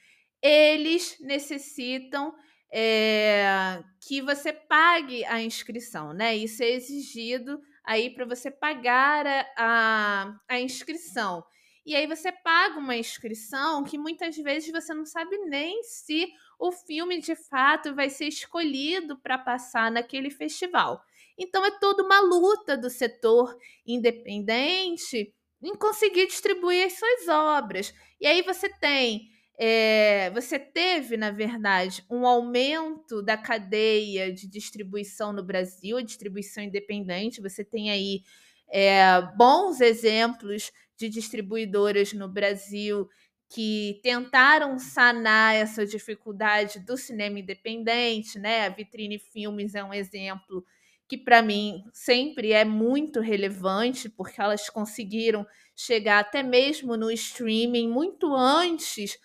eles 0.42 1.18
necessitam 1.20 2.34
é, 2.72 3.82
que 4.02 4.22
você 4.22 4.52
pague 4.52 5.24
a 5.26 5.42
inscrição, 5.42 6.14
né? 6.14 6.36
Isso 6.36 6.64
é 6.64 6.70
exigido 6.70 7.60
aí 7.84 8.10
para 8.10 8.26
você 8.26 8.52
pagar 8.52 9.26
a, 9.26 9.46
a, 9.58 10.40
a 10.50 10.60
inscrição. 10.60 11.44
E 11.86 11.96
aí 11.96 12.06
você 12.06 12.32
paga 12.32 12.80
uma 12.80 12.98
inscrição 12.98 13.84
que 13.86 13.98
muitas 13.98 14.36
vezes 14.36 14.70
você 14.70 14.94
não 14.94 15.06
sabe 15.06 15.38
nem 15.46 15.82
se 15.84 16.28
o 16.60 16.70
filme 16.70 17.22
de 17.22 17.34
fato 17.34 17.96
vai 17.96 18.10
ser 18.10 18.26
escolhido 18.26 19.18
para 19.18 19.38
passar 19.38 19.90
naquele 19.90 20.30
festival. 20.30 21.02
Então 21.38 21.66
é 21.66 21.72
toda 21.80 22.04
uma 22.04 22.20
luta 22.20 22.76
do 22.76 22.90
setor 22.90 23.56
independente 23.86 25.34
em 25.64 25.76
conseguir 25.76 26.28
distribuir 26.28 26.86
as 26.86 26.94
suas 26.94 27.28
obras. 27.30 27.94
E 28.20 28.28
aí 28.28 28.42
você 28.42 28.68
tem 28.68 29.30
é, 29.60 30.30
você 30.32 30.60
teve, 30.60 31.18
na 31.18 31.32
verdade, 31.32 32.04
um 32.10 32.28
aumento 32.28 33.22
da 33.24 33.36
cadeia 33.38 34.32
de 34.32 34.48
distribuição 34.48 35.34
no 35.34 35.44
Brasil, 35.44 35.98
a 35.98 36.02
distribuição 36.04 36.64
independente. 36.64 37.42
Você 37.42 37.64
tem 37.64 37.90
aí 37.90 38.22
é, 38.70 39.22
bons 39.36 39.82
exemplos 39.82 40.72
de 40.98 41.10
distribuidoras 41.10 42.14
no 42.14 42.28
Brasil 42.28 43.08
que 43.50 44.00
tentaram 44.04 44.78
sanar 44.78 45.56
essa 45.56 45.86
dificuldade 45.86 46.80
do 46.80 46.98
cinema 46.98 47.40
independente, 47.40 48.38
né? 48.38 48.66
A 48.66 48.70
Vitrine 48.70 49.18
Filmes 49.18 49.74
é 49.74 49.84
um 49.84 49.94
exemplo 49.94 50.66
que 51.08 51.18
para 51.18 51.42
mim 51.42 51.84
sempre 51.94 52.52
é 52.52 52.66
muito 52.66 53.22
relevante, 53.22 54.10
porque 54.10 54.42
elas 54.42 54.70
conseguiram 54.70 55.48
chegar 55.76 56.20
até 56.20 56.44
mesmo 56.44 56.98
no 56.98 57.10
streaming 57.12 57.88
muito 57.90 58.34
antes 58.36 59.18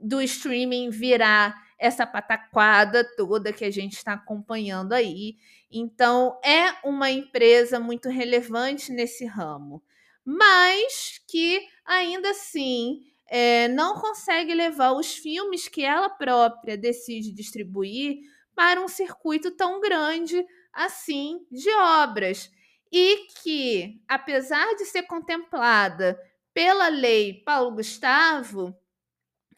do 0.00 0.20
streaming 0.22 0.90
virar 0.90 1.54
essa 1.78 2.06
pataquada 2.06 3.04
toda 3.16 3.52
que 3.52 3.64
a 3.64 3.70
gente 3.70 3.94
está 3.94 4.14
acompanhando 4.14 4.92
aí. 4.92 5.36
Então, 5.70 6.38
é 6.44 6.74
uma 6.84 7.10
empresa 7.10 7.78
muito 7.78 8.08
relevante 8.08 8.90
nesse 8.92 9.24
ramo, 9.26 9.82
mas 10.24 11.20
que 11.28 11.60
ainda 11.84 12.30
assim 12.30 13.00
é, 13.28 13.68
não 13.68 13.94
consegue 13.94 14.54
levar 14.54 14.92
os 14.92 15.14
filmes 15.14 15.68
que 15.68 15.84
ela 15.84 16.08
própria 16.08 16.76
decide 16.76 17.32
distribuir 17.32 18.18
para 18.54 18.80
um 18.80 18.88
circuito 18.88 19.50
tão 19.52 19.80
grande 19.80 20.44
assim 20.72 21.40
de 21.50 21.70
obras. 21.70 22.50
E 22.90 23.26
que, 23.42 24.00
apesar 24.08 24.74
de 24.76 24.86
ser 24.86 25.02
contemplada 25.02 26.18
pela 26.54 26.88
lei 26.88 27.42
Paulo 27.44 27.76
Gustavo, 27.76 28.74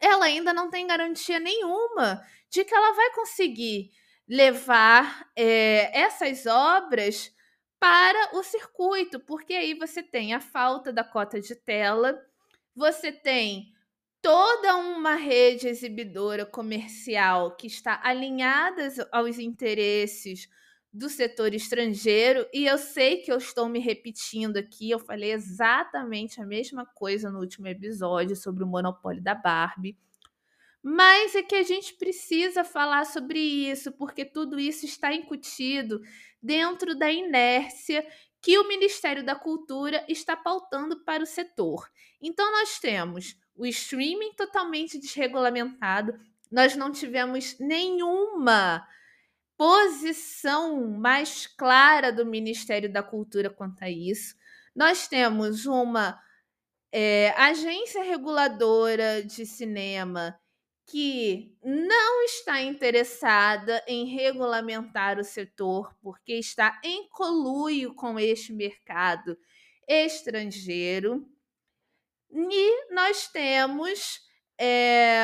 ela 0.01 0.25
ainda 0.25 0.53
não 0.53 0.69
tem 0.69 0.87
garantia 0.87 1.39
nenhuma 1.39 2.25
de 2.49 2.65
que 2.65 2.73
ela 2.73 2.93
vai 2.93 3.13
conseguir 3.13 3.91
levar 4.27 5.29
é, 5.35 5.97
essas 5.97 6.45
obras 6.45 7.33
para 7.79 8.37
o 8.37 8.43
circuito, 8.43 9.19
porque 9.19 9.53
aí 9.53 9.73
você 9.73 10.03
tem 10.03 10.33
a 10.33 10.39
falta 10.39 10.91
da 10.93 11.03
cota 11.03 11.39
de 11.39 11.55
tela, 11.55 12.19
você 12.75 13.11
tem 13.11 13.73
toda 14.21 14.77
uma 14.77 15.15
rede 15.15 15.67
exibidora 15.67 16.45
comercial 16.45 17.55
que 17.55 17.67
está 17.67 17.99
alinhada 18.03 18.87
aos 19.11 19.39
interesses 19.39 20.47
do 20.93 21.09
setor 21.09 21.53
estrangeiro, 21.53 22.45
e 22.53 22.65
eu 22.65 22.77
sei 22.77 23.17
que 23.17 23.31
eu 23.31 23.37
estou 23.37 23.69
me 23.69 23.79
repetindo 23.79 24.57
aqui, 24.57 24.91
eu 24.91 24.99
falei 24.99 25.31
exatamente 25.31 26.41
a 26.41 26.45
mesma 26.45 26.85
coisa 26.85 27.31
no 27.31 27.39
último 27.39 27.67
episódio 27.67 28.35
sobre 28.35 28.63
o 28.63 28.67
monopólio 28.67 29.21
da 29.21 29.33
Barbie. 29.33 29.97
Mas 30.83 31.35
é 31.35 31.43
que 31.43 31.55
a 31.55 31.63
gente 31.63 31.93
precisa 31.93 32.63
falar 32.63 33.05
sobre 33.05 33.39
isso, 33.39 33.91
porque 33.93 34.25
tudo 34.25 34.59
isso 34.59 34.85
está 34.85 35.13
incutido 35.13 36.01
dentro 36.41 36.97
da 36.97 37.11
inércia 37.11 38.05
que 38.41 38.57
o 38.57 38.67
Ministério 38.67 39.23
da 39.23 39.35
Cultura 39.35 40.03
está 40.09 40.35
pautando 40.35 41.03
para 41.05 41.23
o 41.23 41.27
setor. 41.27 41.87
Então, 42.19 42.51
nós 42.51 42.79
temos 42.79 43.37
o 43.55 43.65
streaming 43.67 44.33
totalmente 44.33 44.97
desregulamentado, 44.97 46.19
nós 46.51 46.75
não 46.75 46.91
tivemos 46.91 47.57
nenhuma 47.59 48.85
posição 49.61 50.87
mais 50.87 51.45
clara 51.45 52.11
do 52.11 52.25
Ministério 52.25 52.91
da 52.91 53.03
Cultura 53.03 53.47
quanto 53.47 53.83
a 53.83 53.89
isso. 53.91 54.35
Nós 54.75 55.07
temos 55.07 55.67
uma 55.67 56.19
é, 56.91 57.29
agência 57.37 58.01
reguladora 58.01 59.21
de 59.21 59.45
cinema 59.45 60.35
que 60.87 61.55
não 61.63 62.23
está 62.23 62.59
interessada 62.59 63.83
em 63.87 64.07
regulamentar 64.07 65.19
o 65.19 65.23
setor 65.23 65.95
porque 66.01 66.33
está 66.33 66.81
em 66.83 67.07
coluio 67.09 67.93
com 67.93 68.19
este 68.19 68.51
mercado 68.51 69.37
estrangeiro. 69.87 71.23
E 72.31 72.91
nós 72.95 73.27
temos 73.27 74.21
é, 74.57 75.21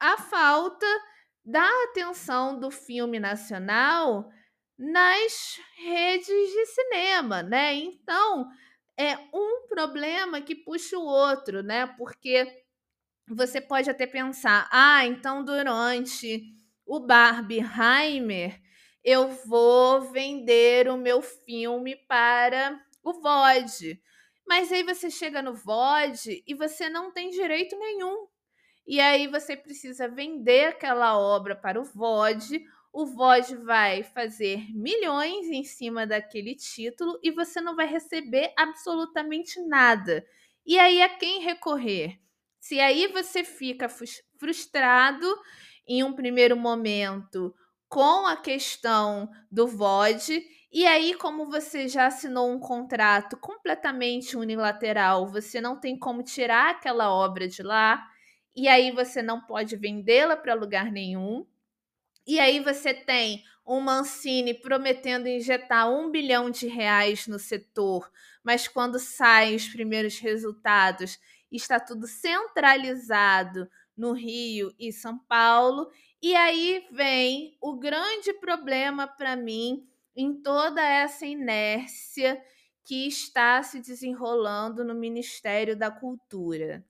a 0.00 0.16
falta 0.16 1.11
da 1.44 1.68
atenção 1.84 2.58
do 2.58 2.70
filme 2.70 3.18
nacional 3.18 4.30
nas 4.78 5.60
redes 5.76 6.26
de 6.26 6.66
cinema, 6.66 7.42
né? 7.42 7.74
Então, 7.74 8.48
é 8.96 9.16
um 9.34 9.66
problema 9.68 10.40
que 10.40 10.54
puxa 10.54 10.98
o 10.98 11.04
outro, 11.04 11.62
né? 11.62 11.86
Porque 11.98 12.62
você 13.28 13.60
pode 13.60 13.88
até 13.90 14.06
pensar, 14.06 14.68
ah, 14.70 15.06
então 15.06 15.44
durante 15.44 16.44
o 16.84 17.00
Barbieheimer 17.00 18.60
eu 19.04 19.28
vou 19.46 20.12
vender 20.12 20.88
o 20.88 20.96
meu 20.96 21.22
filme 21.22 21.96
para 22.06 22.80
o 23.02 23.12
VOD. 23.14 24.00
Mas 24.46 24.70
aí 24.70 24.82
você 24.82 25.10
chega 25.10 25.42
no 25.42 25.54
VOD 25.54 26.44
e 26.46 26.54
você 26.54 26.88
não 26.88 27.12
tem 27.12 27.30
direito 27.30 27.76
nenhum 27.78 28.26
e 28.86 29.00
aí 29.00 29.26
você 29.26 29.56
precisa 29.56 30.08
vender 30.08 30.68
aquela 30.68 31.18
obra 31.18 31.54
para 31.54 31.80
o 31.80 31.84
VOD. 31.84 32.64
O 32.92 33.06
VOD 33.06 33.56
vai 33.56 34.02
fazer 34.02 34.66
milhões 34.74 35.46
em 35.46 35.64
cima 35.64 36.06
daquele 36.06 36.54
título 36.54 37.18
e 37.22 37.30
você 37.30 37.60
não 37.60 37.74
vai 37.74 37.86
receber 37.86 38.52
absolutamente 38.56 39.60
nada. 39.62 40.24
E 40.66 40.78
aí 40.78 41.00
a 41.02 41.08
quem 41.08 41.40
recorrer? 41.40 42.18
Se 42.60 42.78
aí 42.80 43.06
você 43.08 43.42
fica 43.42 43.88
frustrado 44.38 45.26
em 45.86 46.04
um 46.04 46.12
primeiro 46.12 46.56
momento 46.56 47.54
com 47.88 48.26
a 48.26 48.36
questão 48.36 49.28
do 49.50 49.66
VOD, 49.66 50.44
e 50.74 50.86
aí, 50.86 51.12
como 51.12 51.50
você 51.50 51.86
já 51.86 52.06
assinou 52.06 52.50
um 52.50 52.58
contrato 52.58 53.36
completamente 53.36 54.38
unilateral, 54.38 55.26
você 55.26 55.60
não 55.60 55.78
tem 55.78 55.98
como 55.98 56.22
tirar 56.22 56.70
aquela 56.70 57.12
obra 57.12 57.46
de 57.46 57.62
lá 57.62 58.02
e 58.54 58.68
aí 58.68 58.90
você 58.90 59.22
não 59.22 59.40
pode 59.40 59.76
vendê-la 59.76 60.36
para 60.36 60.54
lugar 60.54 60.90
nenhum. 60.90 61.46
E 62.26 62.38
aí 62.38 62.60
você 62.60 62.92
tem 62.92 63.42
um 63.66 63.80
Mancini 63.80 64.54
prometendo 64.54 65.26
injetar 65.26 65.90
um 65.90 66.10
bilhão 66.10 66.50
de 66.50 66.66
reais 66.66 67.26
no 67.26 67.38
setor, 67.38 68.10
mas 68.42 68.68
quando 68.68 68.98
saem 68.98 69.56
os 69.56 69.68
primeiros 69.68 70.18
resultados, 70.18 71.18
está 71.50 71.80
tudo 71.80 72.06
centralizado 72.06 73.68
no 73.96 74.12
Rio 74.12 74.72
e 74.78 74.92
São 74.92 75.18
Paulo. 75.18 75.90
E 76.20 76.34
aí 76.34 76.86
vem 76.92 77.56
o 77.60 77.76
grande 77.76 78.32
problema 78.34 79.06
para 79.06 79.36
mim 79.36 79.86
em 80.14 80.34
toda 80.42 80.82
essa 80.82 81.24
inércia 81.24 82.40
que 82.84 83.06
está 83.06 83.62
se 83.62 83.80
desenrolando 83.80 84.84
no 84.84 84.94
Ministério 84.94 85.76
da 85.76 85.90
Cultura 85.90 86.84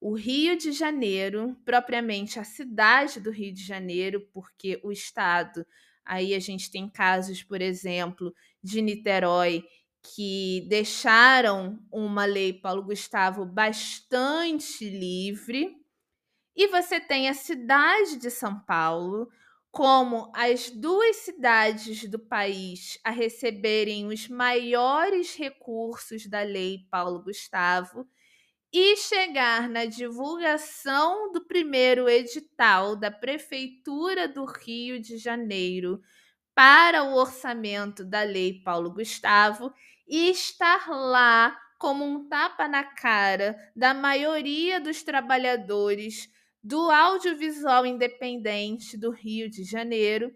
o 0.00 0.14
Rio 0.14 0.56
de 0.56 0.72
Janeiro, 0.72 1.56
propriamente 1.64 2.38
a 2.38 2.44
cidade 2.44 3.20
do 3.20 3.30
Rio 3.30 3.52
de 3.52 3.64
Janeiro, 3.64 4.28
porque 4.32 4.80
o 4.84 4.92
estado, 4.92 5.66
aí 6.04 6.34
a 6.34 6.38
gente 6.38 6.70
tem 6.70 6.88
casos, 6.88 7.42
por 7.42 7.60
exemplo, 7.60 8.32
de 8.62 8.80
Niterói, 8.80 9.64
que 10.02 10.64
deixaram 10.68 11.78
uma 11.92 12.24
lei 12.24 12.52
Paulo 12.52 12.84
Gustavo 12.84 13.44
bastante 13.44 14.88
livre. 14.88 15.76
E 16.54 16.68
você 16.68 17.00
tem 17.00 17.28
a 17.28 17.34
cidade 17.34 18.16
de 18.16 18.30
São 18.30 18.58
Paulo, 18.60 19.28
como 19.70 20.30
as 20.34 20.70
duas 20.70 21.16
cidades 21.16 22.08
do 22.08 22.18
país 22.18 22.98
a 23.04 23.10
receberem 23.10 24.06
os 24.06 24.28
maiores 24.28 25.36
recursos 25.36 26.26
da 26.26 26.42
lei 26.42 26.86
Paulo 26.90 27.22
Gustavo 27.22 28.08
e 28.72 28.96
chegar 28.96 29.68
na 29.68 29.86
divulgação 29.86 31.32
do 31.32 31.44
primeiro 31.46 32.08
edital 32.08 32.94
da 32.94 33.10
Prefeitura 33.10 34.28
do 34.28 34.44
Rio 34.44 35.00
de 35.00 35.16
Janeiro 35.16 36.00
para 36.54 37.04
o 37.04 37.14
orçamento 37.14 38.04
da 38.04 38.22
Lei 38.22 38.62
Paulo 38.62 38.92
Gustavo 38.92 39.72
e 40.06 40.30
estar 40.30 40.88
lá 40.88 41.58
como 41.78 42.04
um 42.04 42.28
tapa 42.28 42.66
na 42.66 42.82
cara 42.82 43.56
da 43.74 43.94
maioria 43.94 44.80
dos 44.80 45.02
trabalhadores 45.02 46.28
do 46.62 46.90
audiovisual 46.90 47.86
independente 47.86 48.98
do 48.98 49.10
Rio 49.10 49.48
de 49.48 49.64
Janeiro, 49.64 50.30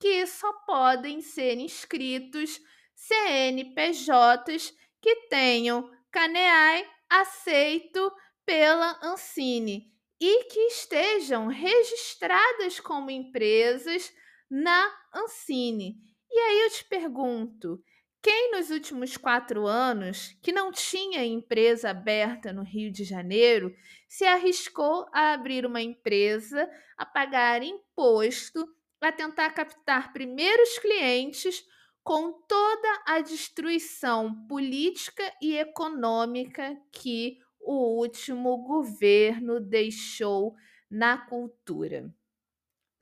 que 0.00 0.26
só 0.26 0.50
podem 0.66 1.20
ser 1.20 1.58
inscritos 1.58 2.58
CNPJs 2.94 4.72
que 5.02 5.28
tenham 5.28 5.90
CANEAI 6.10 6.95
aceito 7.10 8.12
pela 8.44 8.98
Ancine 9.02 9.92
e 10.20 10.44
que 10.44 10.60
estejam 10.60 11.48
registradas 11.48 12.80
como 12.80 13.10
empresas 13.10 14.12
na 14.50 14.90
Ancine. 15.14 15.96
E 16.30 16.38
aí 16.38 16.60
eu 16.62 16.70
te 16.70 16.84
pergunto, 16.84 17.82
quem 18.22 18.50
nos 18.50 18.70
últimos 18.70 19.16
quatro 19.16 19.66
anos, 19.66 20.36
que 20.42 20.50
não 20.50 20.72
tinha 20.72 21.24
empresa 21.24 21.90
aberta 21.90 22.52
no 22.52 22.64
Rio 22.64 22.90
de 22.90 23.04
Janeiro, 23.04 23.72
se 24.08 24.24
arriscou 24.24 25.06
a 25.12 25.32
abrir 25.32 25.64
uma 25.64 25.80
empresa, 25.80 26.68
a 26.96 27.06
pagar 27.06 27.62
imposto, 27.62 28.66
a 29.00 29.12
tentar 29.12 29.50
captar 29.50 30.12
primeiros 30.12 30.78
clientes 30.78 31.62
com 32.06 32.32
toda 32.46 33.02
a 33.04 33.20
destruição 33.20 34.46
política 34.46 35.24
e 35.42 35.56
econômica 35.58 36.80
que 36.92 37.36
o 37.60 37.98
último 37.98 38.58
governo 38.58 39.58
deixou 39.58 40.54
na 40.88 41.18
cultura. 41.18 42.08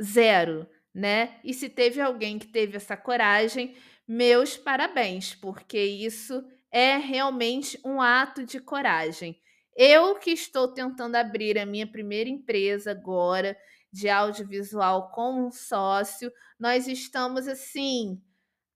Zero, 0.03 0.67
né? 0.95 1.39
E 1.45 1.53
se 1.53 1.69
teve 1.69 2.01
alguém 2.01 2.39
que 2.39 2.47
teve 2.47 2.79
essa 2.79 2.97
coragem, 2.97 3.77
meus 4.09 4.57
parabéns, 4.57 5.35
porque 5.35 5.79
isso 5.79 6.43
é 6.73 6.97
realmente 6.97 7.79
um 7.85 8.01
ato 8.01 8.43
de 8.47 8.59
coragem. 8.59 9.39
Eu 9.77 10.15
que 10.15 10.31
estou 10.31 10.73
tentando 10.73 11.17
abrir 11.17 11.59
a 11.59 11.67
minha 11.67 11.87
primeira 11.87 12.31
empresa 12.31 12.93
agora, 12.93 13.55
de 13.93 14.09
audiovisual 14.09 15.11
com 15.11 15.47
um 15.47 15.51
sócio. 15.51 16.33
Nós 16.59 16.89
estamos 16.89 17.47
assim 17.47 18.19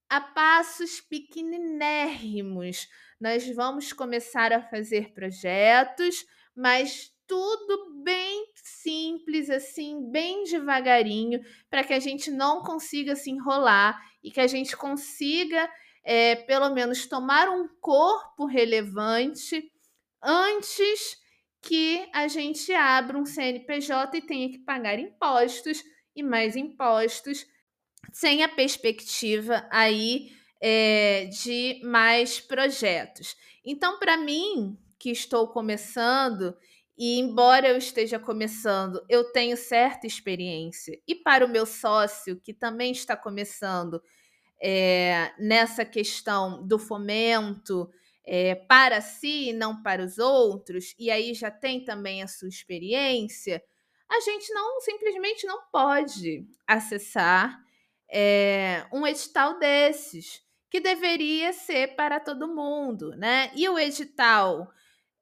a 0.08 0.20
passos 0.20 1.00
pequeninérrimos. 1.00 2.88
Nós 3.20 3.48
vamos 3.54 3.92
começar 3.92 4.52
a 4.52 4.62
fazer 4.62 5.12
projetos, 5.12 6.24
mas 6.56 7.12
tudo 7.26 8.02
bem 8.02 8.46
simples, 8.54 9.50
assim, 9.50 10.10
bem 10.10 10.44
devagarinho, 10.44 11.40
para 11.68 11.84
que 11.84 11.92
a 11.92 12.00
gente 12.00 12.30
não 12.30 12.62
consiga 12.62 13.14
se 13.14 13.30
enrolar 13.30 14.00
e 14.22 14.30
que 14.30 14.40
a 14.40 14.46
gente 14.46 14.74
consiga, 14.76 15.70
é, 16.02 16.36
pelo 16.36 16.70
menos, 16.70 17.06
tomar 17.06 17.48
um 17.50 17.68
corpo 17.80 18.46
relevante 18.46 19.70
antes 20.22 21.18
que 21.60 22.08
a 22.14 22.28
gente 22.28 22.72
abra 22.72 23.18
um 23.18 23.26
CNPJ 23.26 24.16
e 24.16 24.22
tenha 24.22 24.48
que 24.50 24.58
pagar 24.58 24.98
impostos 24.98 25.82
e 26.14 26.22
mais 26.22 26.56
impostos 26.56 27.46
sem 28.12 28.42
a 28.42 28.48
perspectiva 28.48 29.66
aí 29.70 30.32
é, 30.60 31.26
de 31.26 31.80
mais 31.84 32.40
projetos. 32.40 33.36
Então, 33.64 33.98
para 33.98 34.16
mim, 34.16 34.78
que 34.98 35.10
estou 35.10 35.48
começando, 35.48 36.56
e 36.96 37.18
embora 37.18 37.68
eu 37.68 37.76
esteja 37.76 38.18
começando, 38.18 39.04
eu 39.08 39.30
tenho 39.32 39.56
certa 39.56 40.06
experiência, 40.06 41.00
e 41.06 41.14
para 41.14 41.44
o 41.44 41.48
meu 41.48 41.64
sócio, 41.64 42.40
que 42.40 42.52
também 42.52 42.90
está 42.90 43.16
começando 43.16 44.02
é, 44.60 45.32
nessa 45.38 45.84
questão 45.84 46.66
do 46.66 46.78
fomento 46.78 47.88
é, 48.26 48.54
para 48.56 49.00
si 49.00 49.50
e 49.50 49.52
não 49.52 49.82
para 49.82 50.04
os 50.04 50.18
outros, 50.18 50.94
e 50.98 51.10
aí 51.10 51.34
já 51.34 51.50
tem 51.50 51.84
também 51.84 52.22
a 52.22 52.26
sua 52.26 52.48
experiência, 52.48 53.62
a 54.08 54.20
gente 54.20 54.52
não 54.52 54.80
simplesmente 54.80 55.46
não 55.46 55.60
pode 55.70 56.46
acessar 56.66 57.62
é, 58.10 58.86
um 58.92 59.06
edital 59.06 59.58
desses, 59.58 60.42
que 60.70 60.80
deveria 60.80 61.52
ser 61.52 61.94
para 61.96 62.20
todo 62.20 62.54
mundo, 62.54 63.10
né? 63.16 63.50
E 63.54 63.68
o 63.68 63.78
edital 63.78 64.70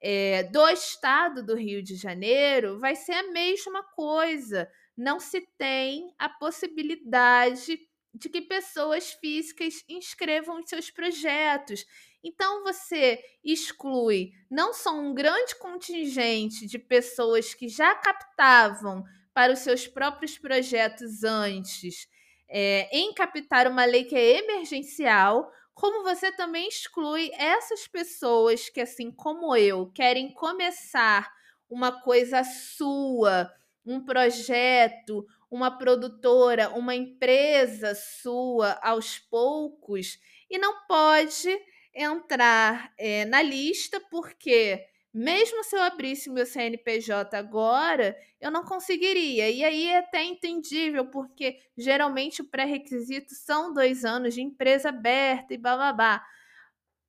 é, 0.00 0.44
do 0.44 0.68
estado 0.68 1.42
do 1.42 1.54
Rio 1.54 1.82
de 1.82 1.94
Janeiro 1.96 2.78
vai 2.78 2.96
ser 2.96 3.12
a 3.12 3.30
mesma 3.30 3.82
coisa. 3.82 4.68
Não 4.96 5.20
se 5.20 5.40
tem 5.58 6.12
a 6.18 6.28
possibilidade 6.28 7.78
de 8.14 8.28
que 8.28 8.40
pessoas 8.40 9.12
físicas 9.12 9.84
inscrevam 9.88 10.58
os 10.58 10.68
seus 10.68 10.90
projetos. 10.90 11.84
Então 12.24 12.64
você 12.64 13.22
exclui 13.44 14.32
não 14.50 14.72
só 14.72 14.98
um 14.98 15.14
grande 15.14 15.54
contingente 15.56 16.66
de 16.66 16.78
pessoas 16.78 17.54
que 17.54 17.68
já 17.68 17.94
captavam 17.94 19.04
para 19.32 19.52
os 19.52 19.60
seus 19.60 19.86
próprios 19.86 20.38
projetos 20.38 21.22
antes 21.22 22.08
é, 22.48 22.88
em 22.96 23.12
captar 23.12 23.66
uma 23.66 23.84
lei 23.84 24.04
que 24.04 24.14
é 24.14 24.38
emergencial, 24.38 25.50
como 25.74 26.02
você 26.02 26.32
também 26.32 26.68
exclui 26.68 27.30
essas 27.34 27.86
pessoas 27.86 28.68
que, 28.68 28.80
assim 28.80 29.10
como 29.10 29.54
eu, 29.56 29.90
querem 29.92 30.32
começar 30.32 31.30
uma 31.68 32.00
coisa 32.02 32.42
sua, 32.44 33.52
um 33.84 34.02
projeto, 34.04 35.26
uma 35.50 35.70
produtora, 35.70 36.70
uma 36.70 36.94
empresa 36.94 37.94
sua 37.94 38.78
aos 38.82 39.18
poucos 39.18 40.18
e 40.50 40.58
não 40.58 40.86
pode 40.86 41.58
entrar 41.94 42.92
é, 42.98 43.24
na 43.24 43.42
lista 43.42 44.00
porque 44.10 44.84
mesmo 45.16 45.64
se 45.64 45.74
eu 45.74 45.82
abrisse 45.82 46.28
meu 46.28 46.44
CNPJ 46.44 47.34
agora, 47.38 48.14
eu 48.38 48.50
não 48.50 48.62
conseguiria. 48.62 49.48
E 49.48 49.64
aí 49.64 49.86
é 49.86 49.98
até 49.98 50.22
entendível, 50.22 51.06
porque 51.06 51.58
geralmente 51.74 52.42
o 52.42 52.48
pré-requisito 52.50 53.34
são 53.34 53.72
dois 53.72 54.04
anos 54.04 54.34
de 54.34 54.42
empresa 54.42 54.90
aberta 54.90 55.54
e 55.54 55.58
bababá. 55.58 56.22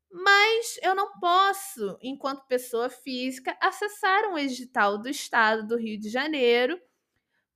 Mas 0.09 0.79
eu 0.81 0.95
não 0.95 1.19
posso, 1.19 1.97
enquanto 2.01 2.47
pessoa 2.47 2.89
física, 2.89 3.57
acessar 3.61 4.31
um 4.31 4.37
edital 4.37 4.97
do 4.97 5.09
Estado 5.09 5.67
do 5.67 5.75
Rio 5.77 5.99
de 5.99 6.09
Janeiro 6.09 6.79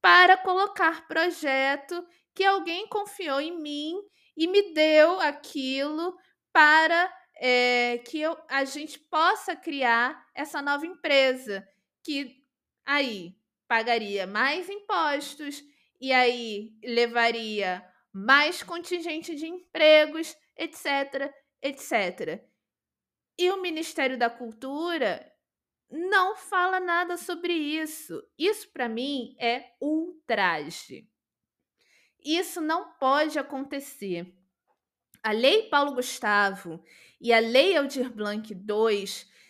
para 0.02 0.36
colocar 0.36 1.08
projeto 1.08 2.06
que 2.36 2.44
alguém 2.44 2.90
confiou 2.90 3.40
em 3.40 3.58
mim 3.58 3.96
e 4.36 4.48
me 4.48 4.74
deu 4.74 5.18
aquilo 5.22 6.18
para 6.52 7.10
é, 7.44 7.98
que 7.98 8.22
eu, 8.22 8.38
a 8.48 8.64
gente 8.66 9.00
possa 9.00 9.56
criar 9.56 10.30
essa 10.36 10.62
nova 10.62 10.86
empresa 10.86 11.68
que 12.04 12.46
aí 12.86 13.36
pagaria 13.68 14.28
mais 14.28 14.70
impostos 14.70 15.64
e 16.00 16.14
aí 16.14 16.78
levaria 16.84 17.84
mais 18.14 18.62
contingente 18.62 19.34
de 19.34 19.48
empregos, 19.48 20.38
etc, 20.56 21.34
etc. 21.64 22.46
E 23.40 23.50
o 23.50 23.60
Ministério 23.60 24.20
da 24.20 24.30
Cultura 24.30 25.28
não 25.90 26.36
fala 26.36 26.80
nada 26.80 27.18
sobre 27.18 27.54
isso. 27.54 28.22
Isso 28.38 28.72
para 28.72 28.88
mim 28.88 29.36
é 29.40 29.72
ultraje. 29.82 31.10
Isso 32.24 32.62
não 32.62 32.94
pode 33.00 33.40
acontecer. 33.40 34.32
A 35.24 35.32
Lei 35.32 35.70
Paulo 35.70 35.94
Gustavo 35.94 36.84
e 37.20 37.32
a 37.32 37.40
Lei 37.40 37.78
Aldir 37.78 38.12
Blanc 38.12 38.52
II 38.52 39.06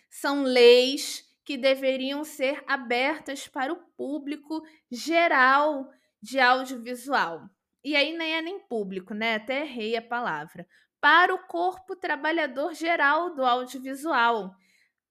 são 0.09 0.43
leis 0.43 1.25
que 1.45 1.57
deveriam 1.57 2.23
ser 2.25 2.61
abertas 2.67 3.47
para 3.47 3.71
o 3.71 3.81
público 3.97 4.61
geral 4.91 5.89
de 6.21 6.39
audiovisual. 6.39 7.49
E 7.83 7.95
aí 7.95 8.15
nem 8.15 8.35
é 8.35 8.41
nem 8.41 8.59
público, 8.59 9.13
né? 9.13 9.35
Até 9.35 9.61
errei 9.61 9.95
a 9.95 10.01
palavra. 10.01 10.67
Para 10.99 11.33
o 11.33 11.47
corpo 11.47 11.95
trabalhador 11.95 12.73
geral 12.73 13.33
do 13.33 13.43
audiovisual, 13.43 14.53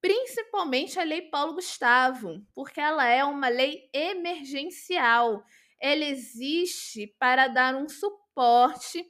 principalmente 0.01 1.01
a 1.01 1.03
Lei 1.03 1.23
Paulo 1.23 1.55
Gustavo, 1.55 2.47
porque 2.55 2.81
ela 2.81 3.07
é 3.07 3.25
uma 3.25 3.49
lei 3.49 3.89
emergencial. 3.93 5.43
Ela 5.81 6.05
existe 6.05 7.07
para 7.19 7.49
dar 7.49 7.75
um 7.75 7.89
suporte 7.89 9.05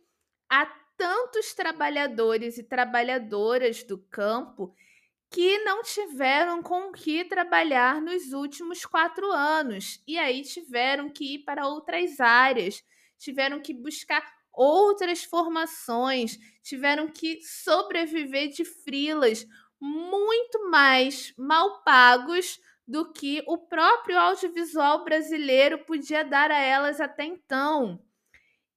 a 0.48 0.64
tantos 1.00 1.54
trabalhadores 1.54 2.58
e 2.58 2.62
trabalhadoras 2.62 3.82
do 3.82 3.96
campo 3.96 4.74
que 5.30 5.58
não 5.60 5.82
tiveram 5.82 6.62
com 6.62 6.92
que 6.92 7.24
trabalhar 7.24 8.02
nos 8.02 8.34
últimos 8.34 8.84
quatro 8.84 9.32
anos 9.32 10.02
e 10.06 10.18
aí 10.18 10.42
tiveram 10.42 11.08
que 11.08 11.36
ir 11.36 11.38
para 11.40 11.66
outras 11.66 12.20
áreas, 12.20 12.84
tiveram 13.18 13.60
que 13.62 13.72
buscar 13.72 14.22
outras 14.52 15.24
formações, 15.24 16.38
tiveram 16.62 17.08
que 17.08 17.40
sobreviver 17.42 18.48
de 18.50 18.64
frilas 18.64 19.46
muito 19.80 20.70
mais 20.70 21.32
mal 21.38 21.82
pagos 21.82 22.60
do 22.86 23.10
que 23.10 23.42
o 23.46 23.56
próprio 23.56 24.18
audiovisual 24.18 25.02
brasileiro 25.04 25.78
podia 25.86 26.24
dar 26.24 26.50
a 26.50 26.58
elas 26.58 27.00
até 27.00 27.24
então. 27.24 28.04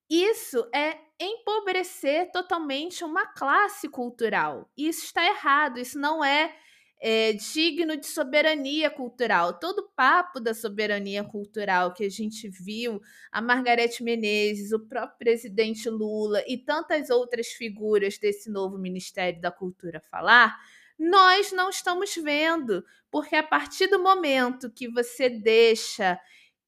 Isso 0.08 0.68
é 0.74 0.98
empobrecer 1.18 2.30
totalmente 2.32 3.04
uma 3.04 3.26
classe 3.26 3.88
cultural. 3.88 4.70
Isso 4.76 5.04
está 5.04 5.24
errado, 5.24 5.78
isso 5.78 5.98
não 5.98 6.24
é, 6.24 6.54
é 7.00 7.32
digno 7.32 7.96
de 7.96 8.06
soberania 8.06 8.90
cultural. 8.90 9.58
Todo 9.58 9.78
o 9.80 9.88
papo 9.96 10.40
da 10.40 10.52
soberania 10.52 11.24
cultural 11.24 11.94
que 11.94 12.04
a 12.04 12.10
gente 12.10 12.48
viu, 12.48 13.00
a 13.32 13.40
Margarete 13.40 14.02
Menezes, 14.02 14.72
o 14.72 14.80
próprio 14.86 15.18
presidente 15.18 15.88
Lula 15.88 16.42
e 16.46 16.58
tantas 16.58 17.08
outras 17.10 17.48
figuras 17.48 18.18
desse 18.18 18.50
novo 18.50 18.76
Ministério 18.78 19.40
da 19.40 19.50
Cultura 19.50 20.00
falar, 20.00 20.58
nós 20.98 21.50
não 21.50 21.70
estamos 21.70 22.14
vendo, 22.14 22.84
porque 23.10 23.34
a 23.34 23.42
partir 23.42 23.86
do 23.88 23.98
momento 23.98 24.70
que 24.70 24.88
você 24.88 25.28
deixa 25.28 26.20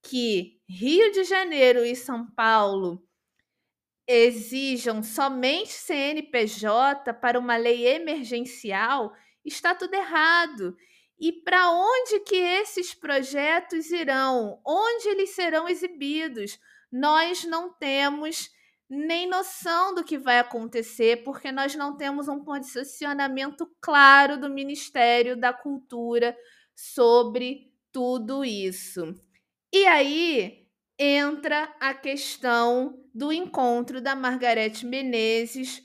que 0.03 0.61
Rio 0.69 1.13
de 1.13 1.25
Janeiro 1.25 1.85
e 1.85 1.95
São 1.95 2.31
Paulo 2.31 3.06
exijam 4.07 5.03
somente 5.03 5.73
CNPJ 5.73 7.13
para 7.15 7.39
uma 7.39 7.57
lei 7.57 7.87
emergencial, 7.87 9.13
está 9.45 9.75
tudo 9.75 9.95
errado. 9.95 10.77
E 11.19 11.33
para 11.33 11.71
onde 11.71 12.21
que 12.21 12.37
esses 12.37 12.95
projetos 12.95 13.91
irão? 13.91 14.61
Onde 14.65 15.09
eles 15.09 15.31
serão 15.31 15.69
exibidos? 15.69 16.59
Nós 16.93 17.45
não 17.45 17.73
temos 17.73 18.51
nem 18.89 19.29
noção 19.29 19.95
do 19.95 20.05
que 20.05 20.19
vai 20.19 20.39
acontecer, 20.39 21.25
porque 21.25 21.51
nós 21.51 21.75
não 21.75 21.97
temos 21.97 22.29
um 22.29 22.45
posicionamento 22.45 23.69
claro 23.81 24.39
do 24.39 24.49
Ministério 24.49 25.37
da 25.37 25.53
Cultura 25.53 26.37
sobre 26.75 27.73
tudo 27.91 28.45
isso. 28.45 29.15
E 29.73 29.87
aí, 29.87 30.66
entra 30.99 31.75
a 31.81 31.93
questão 31.93 33.03
do 33.15 33.33
encontro 33.33 34.01
da 34.01 34.15
Margarete 34.15 34.87
Menezes 34.87 35.83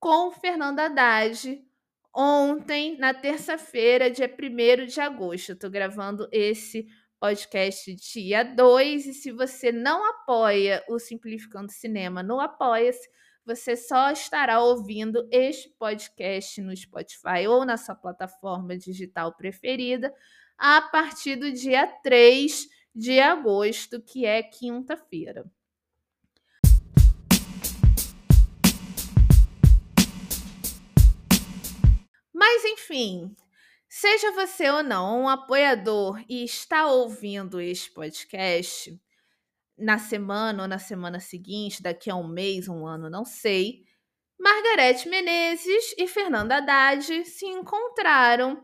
com 0.00 0.30
Fernando 0.30 0.80
Haddad 0.80 1.62
ontem, 2.14 2.96
na 2.98 3.12
terça-feira, 3.12 4.10
dia 4.10 4.28
1 4.32 4.86
de 4.86 5.00
agosto. 5.00 5.52
Estou 5.52 5.70
gravando 5.70 6.28
esse 6.30 6.86
podcast 7.18 7.94
dia 7.94 8.44
2. 8.44 9.06
E 9.06 9.14
se 9.14 9.32
você 9.32 9.72
não 9.72 10.04
apoia 10.04 10.84
o 10.88 10.98
Simplificando 10.98 11.72
Cinema 11.72 12.22
no 12.22 12.38
Apoia-se, 12.40 13.08
você 13.44 13.76
só 13.76 14.10
estará 14.10 14.60
ouvindo 14.60 15.28
este 15.30 15.68
podcast 15.78 16.60
no 16.62 16.74
Spotify 16.74 17.46
ou 17.48 17.64
na 17.64 17.76
sua 17.76 17.94
plataforma 17.94 18.76
digital 18.76 19.34
preferida 19.34 20.14
a 20.56 20.80
partir 20.80 21.36
do 21.36 21.52
dia 21.52 21.86
3 22.02 22.68
de 22.94 23.18
agosto, 23.20 24.00
que 24.00 24.24
é 24.24 24.42
quinta-feira. 24.42 25.44
Mas 32.32 32.64
enfim, 32.64 33.34
seja 33.88 34.30
você 34.32 34.70
ou 34.70 34.82
não 34.82 35.22
um 35.22 35.28
apoiador 35.28 36.22
e 36.28 36.44
está 36.44 36.86
ouvindo 36.86 37.60
este 37.60 37.90
podcast 37.90 38.96
na 39.76 39.98
semana 39.98 40.62
ou 40.62 40.68
na 40.68 40.78
semana 40.78 41.18
seguinte, 41.18 41.82
daqui 41.82 42.10
a 42.10 42.14
um 42.14 42.28
mês, 42.28 42.68
um 42.68 42.86
ano, 42.86 43.10
não 43.10 43.24
sei, 43.24 43.84
Margarete 44.38 45.08
Menezes 45.08 45.94
e 45.96 46.06
Fernanda 46.06 46.56
Haddad 46.56 47.24
se 47.24 47.46
encontraram 47.46 48.62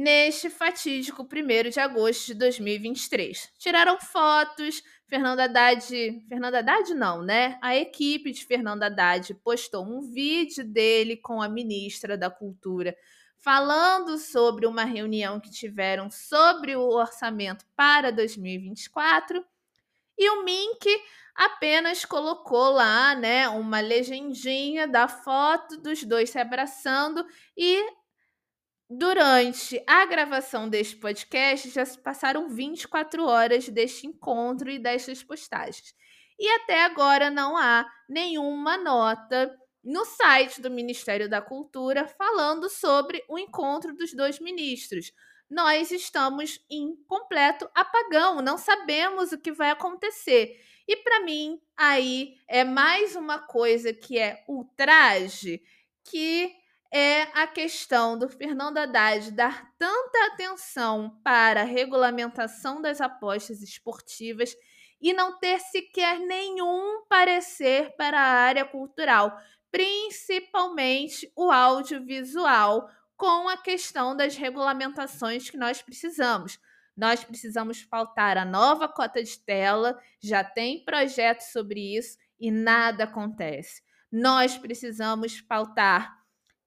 neste 0.00 0.48
fatídico 0.48 1.22
1 1.22 1.70
de 1.70 1.78
agosto 1.78 2.26
de 2.26 2.34
2023. 2.34 3.52
Tiraram 3.58 3.98
fotos, 4.00 4.82
Fernanda 5.06 5.44
Haddad. 5.44 6.24
Fernanda 6.26 6.58
Haddad 6.60 6.94
não, 6.94 7.22
né? 7.22 7.58
A 7.60 7.76
equipe 7.76 8.32
de 8.32 8.44
Fernanda 8.44 8.86
Haddad 8.86 9.34
postou 9.44 9.84
um 9.84 10.00
vídeo 10.00 10.64
dele 10.64 11.16
com 11.18 11.42
a 11.42 11.48
ministra 11.48 12.16
da 12.16 12.30
Cultura 12.30 12.96
falando 13.36 14.18
sobre 14.18 14.66
uma 14.66 14.84
reunião 14.84 15.40
que 15.40 15.50
tiveram 15.50 16.10
sobre 16.10 16.76
o 16.76 16.88
orçamento 16.88 17.64
para 17.74 18.10
2024. 18.10 19.44
E 20.16 20.30
o 20.30 20.44
Mink 20.44 20.86
apenas 21.34 22.04
colocou 22.04 22.70
lá, 22.70 23.14
né, 23.14 23.48
uma 23.48 23.80
legendinha 23.80 24.86
da 24.86 25.08
foto 25.08 25.78
dos 25.78 26.04
dois 26.04 26.28
se 26.28 26.38
abraçando 26.38 27.24
e 27.56 27.82
Durante 28.92 29.80
a 29.86 30.04
gravação 30.04 30.68
deste 30.68 30.96
podcast, 30.96 31.70
já 31.70 31.84
se 31.84 31.96
passaram 31.96 32.48
24 32.48 33.24
horas 33.24 33.68
deste 33.68 34.08
encontro 34.08 34.68
e 34.68 34.80
destas 34.80 35.22
postagens. 35.22 35.94
E 36.36 36.48
até 36.56 36.82
agora 36.82 37.30
não 37.30 37.56
há 37.56 37.88
nenhuma 38.08 38.76
nota 38.76 39.56
no 39.84 40.04
site 40.04 40.60
do 40.60 40.68
Ministério 40.68 41.30
da 41.30 41.40
Cultura 41.40 42.08
falando 42.08 42.68
sobre 42.68 43.22
o 43.28 43.38
encontro 43.38 43.94
dos 43.94 44.12
dois 44.12 44.40
ministros. 44.40 45.12
Nós 45.48 45.92
estamos 45.92 46.58
em 46.68 46.96
completo 47.06 47.70
apagão, 47.72 48.42
não 48.42 48.58
sabemos 48.58 49.30
o 49.30 49.38
que 49.38 49.52
vai 49.52 49.70
acontecer. 49.70 50.60
E 50.88 50.96
para 50.96 51.20
mim, 51.20 51.60
aí 51.76 52.34
é 52.48 52.64
mais 52.64 53.14
uma 53.14 53.38
coisa 53.38 53.94
que 53.94 54.18
é 54.18 54.42
ultraje 54.48 55.62
que 56.02 56.58
é 56.92 57.22
a 57.40 57.46
questão 57.46 58.18
do 58.18 58.28
Fernando 58.28 58.78
Haddad 58.78 59.30
dar 59.30 59.70
tanta 59.78 60.26
atenção 60.26 61.20
para 61.22 61.60
a 61.60 61.64
regulamentação 61.64 62.82
das 62.82 63.00
apostas 63.00 63.62
esportivas 63.62 64.56
e 65.00 65.12
não 65.12 65.38
ter 65.38 65.60
sequer 65.60 66.18
nenhum 66.18 67.04
parecer 67.08 67.94
para 67.96 68.20
a 68.20 68.40
área 68.42 68.64
cultural, 68.64 69.38
principalmente 69.70 71.30
o 71.36 71.50
audiovisual, 71.50 72.90
com 73.16 73.48
a 73.48 73.56
questão 73.56 74.16
das 74.16 74.34
regulamentações 74.36 75.48
que 75.48 75.56
nós 75.56 75.80
precisamos. 75.80 76.58
Nós 76.96 77.22
precisamos 77.22 77.84
pautar 77.84 78.36
a 78.36 78.44
nova 78.44 78.88
cota 78.88 79.22
de 79.22 79.38
tela, 79.38 79.98
já 80.20 80.42
tem 80.42 80.84
projeto 80.84 81.42
sobre 81.42 81.96
isso 81.96 82.18
e 82.38 82.50
nada 82.50 83.04
acontece. 83.04 83.82
Nós 84.10 84.58
precisamos 84.58 85.40
pautar 85.40 86.19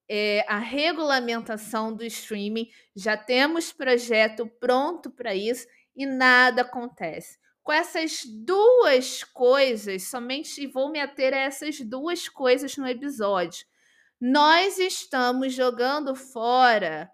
é, 0.10 0.46
a 0.48 0.58
regulamentação 0.58 1.94
do 1.94 2.04
streaming. 2.04 2.70
Já 2.96 3.18
temos 3.18 3.72
projeto 3.72 4.48
pronto 4.60 5.10
para 5.10 5.34
isso 5.36 5.68
e 5.96 6.06
nada 6.06 6.62
acontece. 6.64 7.38
Com 7.62 7.72
essas 7.72 8.24
duas 8.26 9.24
coisas, 9.24 10.10
somente 10.10 10.68
vou 10.68 10.92
me 10.92 11.00
ater 11.00 11.34
a 11.34 11.38
essas 11.38 11.80
duas 11.80 12.28
coisas 12.28 12.76
no 12.76 12.88
episódio. 12.88 13.66
Nós 14.20 14.78
estamos 14.80 15.54
jogando 15.54 16.16
fora 16.16 17.10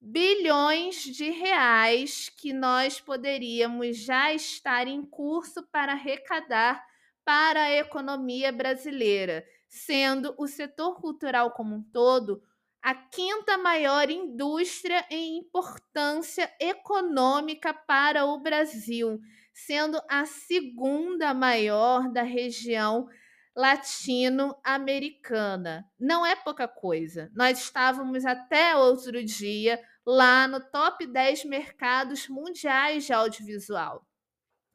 bilhões 0.00 1.02
de 1.02 1.28
reais 1.30 2.30
que 2.30 2.52
nós 2.52 2.98
poderíamos 3.00 3.98
já 3.98 4.32
estar 4.32 4.88
em 4.88 5.02
curso 5.04 5.62
para 5.70 5.92
arrecadar 5.92 6.82
para 7.24 7.64
a 7.64 7.72
economia 7.72 8.50
brasileira 8.50 9.44
sendo 9.70 10.34
o 10.36 10.46
setor 10.46 11.00
cultural 11.00 11.52
como 11.52 11.76
um 11.76 11.82
todo 11.82 12.42
a 12.82 12.94
quinta 12.94 13.58
maior 13.58 14.08
indústria 14.10 15.04
em 15.10 15.36
importância 15.38 16.50
econômica 16.58 17.74
para 17.74 18.24
o 18.24 18.40
Brasil, 18.40 19.20
sendo 19.52 20.00
a 20.08 20.24
segunda 20.24 21.34
maior 21.34 22.10
da 22.10 22.22
região 22.22 23.06
latino-americana. 23.54 25.86
Não 25.98 26.24
é 26.24 26.34
pouca 26.34 26.66
coisa. 26.66 27.30
Nós 27.34 27.58
estávamos 27.58 28.24
até 28.24 28.74
outro 28.74 29.22
dia 29.22 29.78
lá 30.06 30.48
no 30.48 30.60
top 30.70 31.06
10 31.06 31.44
mercados 31.44 32.26
mundiais 32.28 33.04
de 33.04 33.12
audiovisual. 33.12 34.06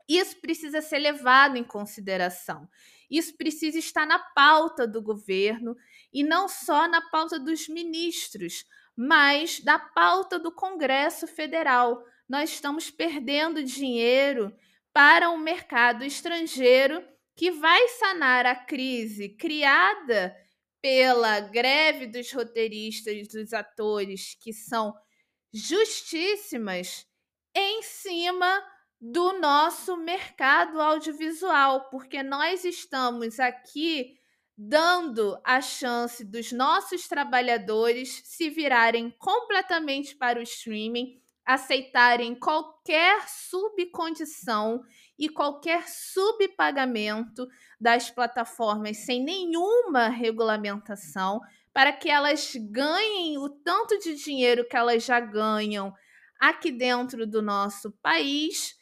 Isso 0.08 0.40
precisa 0.40 0.82
ser 0.82 1.00
levado 1.00 1.58
em 1.58 1.64
consideração. 1.64 2.70
Isso 3.10 3.36
precisa 3.38 3.78
estar 3.78 4.06
na 4.06 4.20
pauta 4.20 4.88
do 4.88 5.02
governo 5.02 5.76
e 6.14 6.24
não 6.24 6.48
só 6.48 6.88
na 6.88 7.02
pauta 7.10 7.40
dos 7.40 7.68
ministros, 7.68 8.66
mas 8.96 9.60
da 9.60 9.78
pauta 9.78 10.40
do 10.40 10.52
Congresso 10.52 11.28
Federal. 11.28 12.04
Nós 12.28 12.52
estamos 12.52 12.90
perdendo 12.90 13.64
dinheiro 13.64 14.56
para 14.94 15.30
um 15.30 15.38
mercado 15.38 16.04
estrangeiro 16.04 17.04
que 17.36 17.52
vai 17.52 17.88
sanar 17.90 18.46
a 18.46 18.56
crise 18.56 19.30
criada 19.30 20.36
pela 20.82 21.40
greve 21.40 22.08
dos 22.08 22.32
roteiristas 22.32 23.28
dos 23.28 23.54
atores, 23.54 24.38
que 24.40 24.54
são 24.54 24.94
justíssimas, 25.52 27.06
em 27.54 27.82
cima 27.82 28.64
do 29.00 29.40
nosso 29.40 29.98
mercado 29.98 30.82
audiovisual, 30.82 31.90
porque 31.90 32.24
nós 32.24 32.64
estamos 32.64 33.40
aqui 33.40 34.18
dando 34.58 35.38
a 35.44 35.60
chance 35.60 36.24
dos 36.24 36.52
nossos 36.52 37.08
trabalhadores 37.08 38.22
se 38.24 38.50
virarem 38.50 39.14
completamente 39.20 40.16
para 40.16 40.40
o 40.40 40.44
streaming, 40.44 41.22
aceitarem 41.46 42.34
qualquer 42.34 43.28
subcondição 43.28 44.82
e 45.20 45.30
qualquer 45.30 45.88
subpagamento 45.88 47.48
das 47.80 48.10
plataformas 48.10 48.98
sem 48.98 49.24
nenhuma 49.24 50.08
regulamentação, 50.08 51.42
para 51.74 51.92
que 51.92 52.10
elas 52.10 52.54
ganhem 52.56 53.38
o 53.38 53.50
tanto 53.50 54.00
de 54.00 54.16
dinheiro 54.16 54.68
que 54.68 54.78
elas 54.78 55.04
já 55.04 55.20
ganham 55.20 55.94
aqui 56.40 56.72
dentro 56.72 57.28
do 57.28 57.42
nosso 57.42 57.92
país 58.02 58.76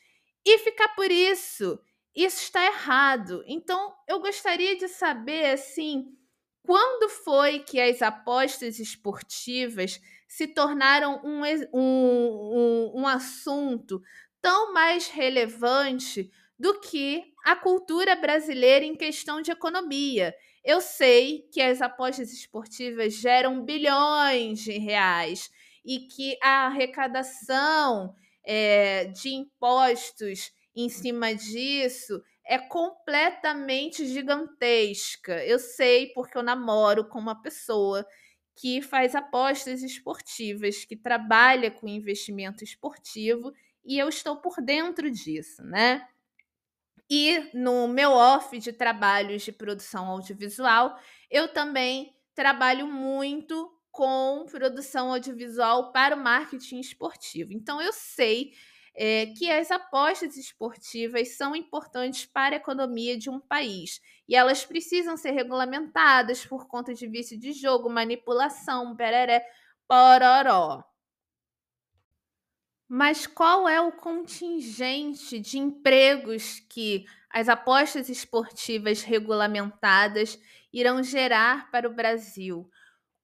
e 0.46 0.58
ficar 0.60 0.90
por 0.90 1.10
isso. 1.10 1.80
Isso 2.16 2.44
está 2.44 2.64
errado. 2.66 3.44
Então, 3.48 3.94
eu 4.08 4.20
gostaria 4.20 4.78
de 4.78 4.88
saber, 4.88 5.52
assim, 5.52 6.06
quando 6.64 7.10
foi 7.10 7.60
que 7.60 7.80
as 7.80 8.02
apostas 8.02 8.80
esportivas 8.80 10.00
se 10.28 10.48
tornaram 10.48 11.22
um, 11.24 11.42
um, 11.74 12.92
um, 12.94 13.02
um 13.02 13.08
assunto 13.08 14.02
tão 14.42 14.74
mais 14.74 15.08
relevante 15.08 16.32
do 16.58 16.80
que 16.80 17.24
a 17.46 17.56
cultura 17.56 18.16
brasileira 18.16 18.86
em 18.86 18.96
questão 18.96 19.42
de 19.42 19.52
economia. 19.52 20.34
Eu 20.64 20.80
sei 20.80 21.48
que 21.52 21.62
as 21.62 21.82
apostas 21.82 22.32
esportivas 22.32 23.14
geram 23.14 23.64
bilhões 23.64 24.60
de 24.60 24.78
reais 24.78 25.52
e 25.86 26.00
que 26.00 26.38
a 26.42 26.68
arrecadação 26.68 28.16
é, 28.44 29.06
de 29.06 29.30
impostos 29.30 30.52
em 30.76 30.90
cima 30.90 31.34
disso 31.34 32.22
é 32.46 32.58
completamente 32.58 34.06
gigantesca. 34.06 35.44
Eu 35.46 35.60
sei 35.60 36.12
porque 36.14 36.38
eu 36.38 36.44
namoro 36.44 37.06
com 37.08 37.20
uma 37.20 37.42
pessoa 37.42 38.06
que 38.56 38.82
faz 38.82 39.16
apostas 39.16 39.82
esportivas, 39.82 40.86
que 40.86 40.96
trabalha 40.96 41.72
com 41.72 41.88
investimento 41.88 42.64
esportivo 42.64 43.54
e 43.84 43.98
eu 43.98 44.08
estou 44.10 44.38
por 44.38 44.62
dentro 44.62 45.10
disso, 45.10 45.64
né? 45.64 46.08
E 47.10 47.50
no 47.54 47.88
meu 47.88 48.12
off 48.12 48.58
de 48.60 48.72
trabalhos 48.72 49.44
de 49.44 49.52
produção 49.52 50.08
audiovisual, 50.08 50.98
eu 51.30 51.48
também 51.48 52.16
trabalho 52.34 52.88
muito 52.88 53.72
com 53.94 54.48
produção 54.50 55.12
audiovisual 55.12 55.92
para 55.92 56.16
o 56.16 56.20
marketing 56.20 56.80
esportivo. 56.80 57.54
Então 57.54 57.80
eu 57.80 57.94
sei 57.94 58.52
é, 58.96 59.28
que 59.28 59.52
as 59.52 59.70
apostas 59.70 60.36
esportivas 60.36 61.38
são 61.38 61.56
importantes 61.56 62.26
para 62.26 62.56
a 62.56 62.58
economia 62.58 63.16
de 63.16 63.30
um 63.30 63.40
país 63.40 64.02
e 64.28 64.36
elas 64.36 64.66
precisam 64.66 65.16
ser 65.16 65.32
regulamentadas 65.32 66.44
por 66.44 66.68
conta 66.68 66.92
de 66.92 67.08
vício 67.08 67.40
de 67.40 67.54
jogo, 67.54 67.88
manipulação, 67.88 68.96
pereré, 68.96 69.46
pororó. 69.88 70.84
Mas 72.90 73.28
qual 73.28 73.70
é 73.70 73.80
o 73.80 73.92
contingente 73.92 75.40
de 75.40 75.60
empregos 75.60 76.60
que 76.62 77.06
as 77.30 77.48
apostas 77.48 78.10
esportivas 78.10 79.04
regulamentadas 79.04 80.40
irão 80.72 81.04
gerar 81.04 81.70
para 81.70 81.88
o 81.88 81.94
Brasil? 81.94 82.68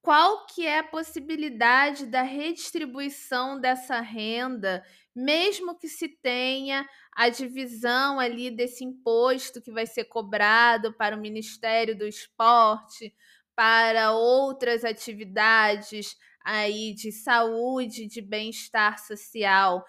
Qual 0.02 0.46
que 0.46 0.66
é 0.66 0.78
a 0.78 0.84
possibilidade 0.84 2.06
da 2.06 2.22
redistribuição 2.22 3.60
dessa 3.60 4.00
renda, 4.00 4.82
mesmo 5.14 5.78
que 5.78 5.88
se 5.88 6.08
tenha 6.08 6.88
a 7.12 7.28
divisão 7.28 8.18
ali 8.18 8.50
desse 8.50 8.82
imposto 8.82 9.60
que 9.60 9.70
vai 9.70 9.86
ser 9.86 10.04
cobrado 10.04 10.94
para 10.94 11.14
o 11.16 11.20
Ministério 11.20 11.96
do 11.96 12.06
Esporte, 12.06 13.14
para 13.54 14.12
outras 14.12 14.84
atividades 14.86 16.16
aí 16.42 16.94
de 16.94 17.12
saúde, 17.12 18.06
de 18.06 18.22
bem-estar 18.22 18.98
social, 18.98 19.84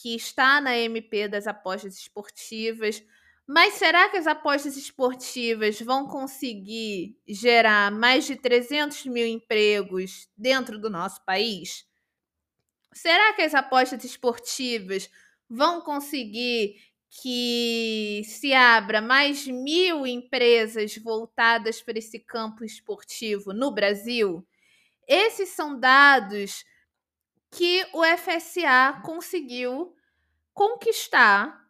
que 0.00 0.14
está 0.14 0.60
na 0.60 0.76
MP 0.78 1.26
das 1.26 1.48
apostas 1.48 1.98
esportivas. 1.98 3.02
Mas 3.46 3.74
será 3.74 4.08
que 4.08 4.16
as 4.16 4.26
apostas 4.26 4.76
esportivas 4.76 5.80
vão 5.80 6.08
conseguir 6.08 7.16
gerar 7.28 7.92
mais 7.92 8.26
de 8.26 8.34
300 8.34 9.06
mil 9.06 9.26
empregos 9.26 10.28
dentro 10.36 10.78
do 10.78 10.90
nosso 10.90 11.24
país? 11.24 11.86
Será 12.92 13.34
que 13.34 13.42
as 13.42 13.54
apostas 13.54 14.02
esportivas 14.04 15.08
vão 15.48 15.80
conseguir 15.80 16.76
que 17.22 18.22
se 18.24 18.52
abra 18.52 19.00
mais 19.00 19.46
mil 19.46 20.06
empresas 20.06 20.96
voltadas 20.96 21.80
para 21.80 21.98
esse 21.98 22.18
campo 22.18 22.64
esportivo 22.64 23.52
no 23.52 23.70
Brasil? 23.70 24.44
Esses 25.06 25.50
são 25.50 25.78
dados 25.78 26.64
que 27.50 27.86
o 27.92 28.02
FSA 28.04 29.00
conseguiu 29.04 29.94
conquistar, 30.52 31.65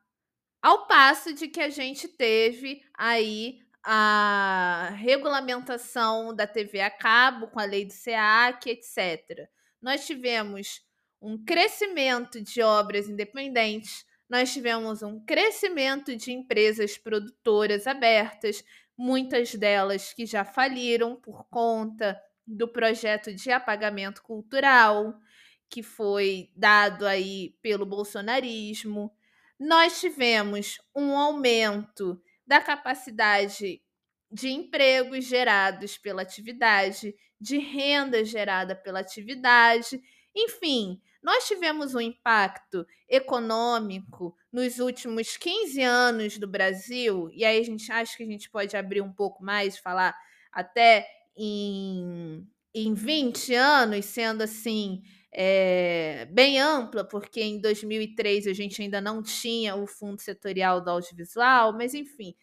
ao 0.63 0.87
passo 0.87 1.33
de 1.33 1.49
que 1.49 1.61
a 1.61 1.71
gente 1.71 2.09
teve 2.09 2.83
aí 2.95 3.61
a 3.83 4.91
regulamentação 4.97 6.35
da 6.35 6.47
TV 6.47 6.81
a 6.81 6.91
cabo 6.91 7.47
com 7.49 7.61
a 7.61 7.65
lei 7.65 7.85
do 7.85 7.93
SEAC, 7.93 8.71
etc. 8.71 9.49
Nós 9.81 10.05
tivemos 10.05 10.81
um 11.23 11.43
crescimento 11.43 12.43
de 12.43 12.63
obras 12.63 13.09
independentes, 13.09 14.05
nós 14.29 14.53
tivemos 14.53 15.03
um 15.03 15.25
crescimento 15.25 16.17
de 16.17 16.33
empresas 16.33 16.99
produtoras 16.99 17.87
abertas, 17.87 18.65
muitas 18.99 19.55
delas 19.55 20.13
que 20.13 20.27
já 20.27 20.45
faliram 20.45 21.15
por 21.15 21.45
conta 21.49 22.21
do 22.45 22.67
projeto 22.67 23.33
de 23.33 23.51
apagamento 23.51 24.23
cultural 24.23 25.17
que 25.69 25.83
foi 25.83 26.51
dado 26.55 27.07
aí 27.07 27.57
pelo 27.61 27.85
bolsonarismo. 27.85 29.16
Nós 29.59 30.01
tivemos 30.01 30.79
um 30.95 31.17
aumento 31.17 32.21
da 32.47 32.61
capacidade 32.61 33.83
de 34.31 34.49
empregos 34.49 35.25
gerados 35.25 35.97
pela 35.97 36.23
atividade, 36.23 37.15
de 37.41 37.59
renda 37.59 38.25
gerada 38.25 38.75
pela 38.75 39.01
atividade, 39.01 40.01
enfim, 40.37 41.01
nós 41.23 41.49
tivemos 41.49 41.95
um 41.95 42.01
impacto 42.01 42.87
econômico 43.09 44.37
nos 44.53 44.79
últimos 44.79 45.37
15 45.37 45.81
anos 45.81 46.39
do 46.39 46.47
Brasil, 46.47 47.31
e 47.33 47.45
aí 47.45 47.59
a 47.59 47.65
gente 47.65 47.91
acha 47.91 48.17
que 48.17 48.23
a 48.23 48.27
gente 48.27 48.51
pode 48.51 48.77
abrir 48.77 49.01
um 49.01 49.13
pouco 49.13 49.43
mais, 49.43 49.79
falar 49.79 50.15
até 50.53 51.09
em, 51.35 52.47
em 52.75 52.93
20 52.93 53.55
anos, 53.55 54.05
sendo 54.05 54.43
assim 54.43 55.03
é, 55.39 56.27
bem 56.31 56.59
ampla, 56.59 57.05
porque 57.05 57.43
em 57.43 57.61
2003 57.61 58.47
a 58.47 58.55
gente 58.55 58.81
ainda 58.81 59.03
não 59.03 59.23
tinha 59.23 59.77
o 59.77 59.87
Fundo 59.87 60.23
Setorial 60.23 60.81
do 60.81 60.89
Audiovisual, 60.89 61.75
mas 61.75 61.93
enfim. 61.93 62.35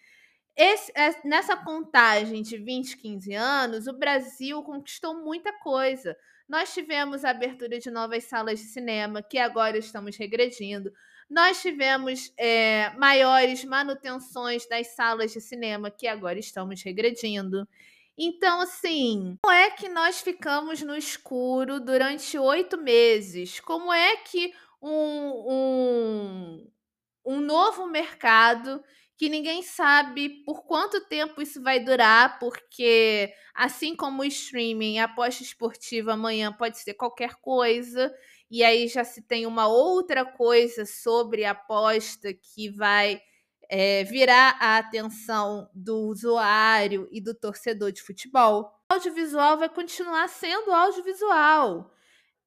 Esse, 0.55 0.91
é, 0.95 1.27
nessa 1.27 1.57
contagem 1.57 2.43
de 2.43 2.55
20, 2.55 2.95
15 2.97 3.33
anos, 3.33 3.87
o 3.87 3.93
Brasil 3.93 4.61
conquistou 4.61 5.23
muita 5.23 5.51
coisa. 5.59 6.15
Nós 6.47 6.71
tivemos 6.71 7.25
a 7.25 7.31
abertura 7.31 7.79
de 7.79 7.89
novas 7.89 8.25
salas 8.25 8.59
de 8.59 8.65
cinema, 8.65 9.23
que 9.23 9.39
agora 9.39 9.75
estamos 9.75 10.15
regredindo. 10.15 10.93
Nós 11.27 11.63
tivemos 11.63 12.31
é, 12.37 12.91
maiores 12.91 13.65
manutenções 13.65 14.67
das 14.67 14.89
salas 14.89 15.33
de 15.33 15.41
cinema, 15.41 15.89
que 15.89 16.05
agora 16.05 16.37
estamos 16.37 16.83
regredindo. 16.83 17.67
Então, 18.17 18.61
assim, 18.61 19.37
como 19.43 19.53
é 19.53 19.71
que 19.71 19.89
nós 19.89 20.21
ficamos 20.21 20.81
no 20.81 20.95
escuro 20.95 21.79
durante 21.79 22.37
oito 22.37 22.77
meses? 22.77 23.59
Como 23.59 23.91
é 23.91 24.17
que 24.17 24.53
um, 24.81 25.51
um, 25.51 26.71
um 27.25 27.39
novo 27.41 27.87
mercado 27.87 28.83
que 29.17 29.29
ninguém 29.29 29.63
sabe 29.63 30.43
por 30.43 30.63
quanto 30.65 31.07
tempo 31.07 31.41
isso 31.41 31.61
vai 31.61 31.79
durar, 31.79 32.39
porque 32.39 33.33
assim 33.53 33.95
como 33.95 34.21
o 34.21 34.25
streaming, 34.25 34.99
a 34.99 35.05
aposta 35.05 35.43
esportiva 35.43 36.13
amanhã 36.13 36.51
pode 36.51 36.77
ser 36.79 36.95
qualquer 36.95 37.35
coisa, 37.35 38.13
e 38.49 38.63
aí 38.63 38.87
já 38.87 39.03
se 39.03 39.21
tem 39.21 39.45
uma 39.45 39.67
outra 39.67 40.25
coisa 40.25 40.85
sobre 40.85 41.45
a 41.45 41.51
aposta 41.51 42.33
que 42.33 42.69
vai 42.69 43.21
é, 43.69 44.03
virar 44.03 44.57
a 44.59 44.77
atenção 44.77 45.69
do 45.73 46.07
usuário 46.07 47.07
e 47.11 47.21
do 47.21 47.33
torcedor 47.33 47.91
de 47.91 48.01
futebol. 48.01 48.71
O 48.91 48.93
audiovisual 48.93 49.57
vai 49.57 49.69
continuar 49.69 50.27
sendo 50.29 50.71
audiovisual, 50.71 51.91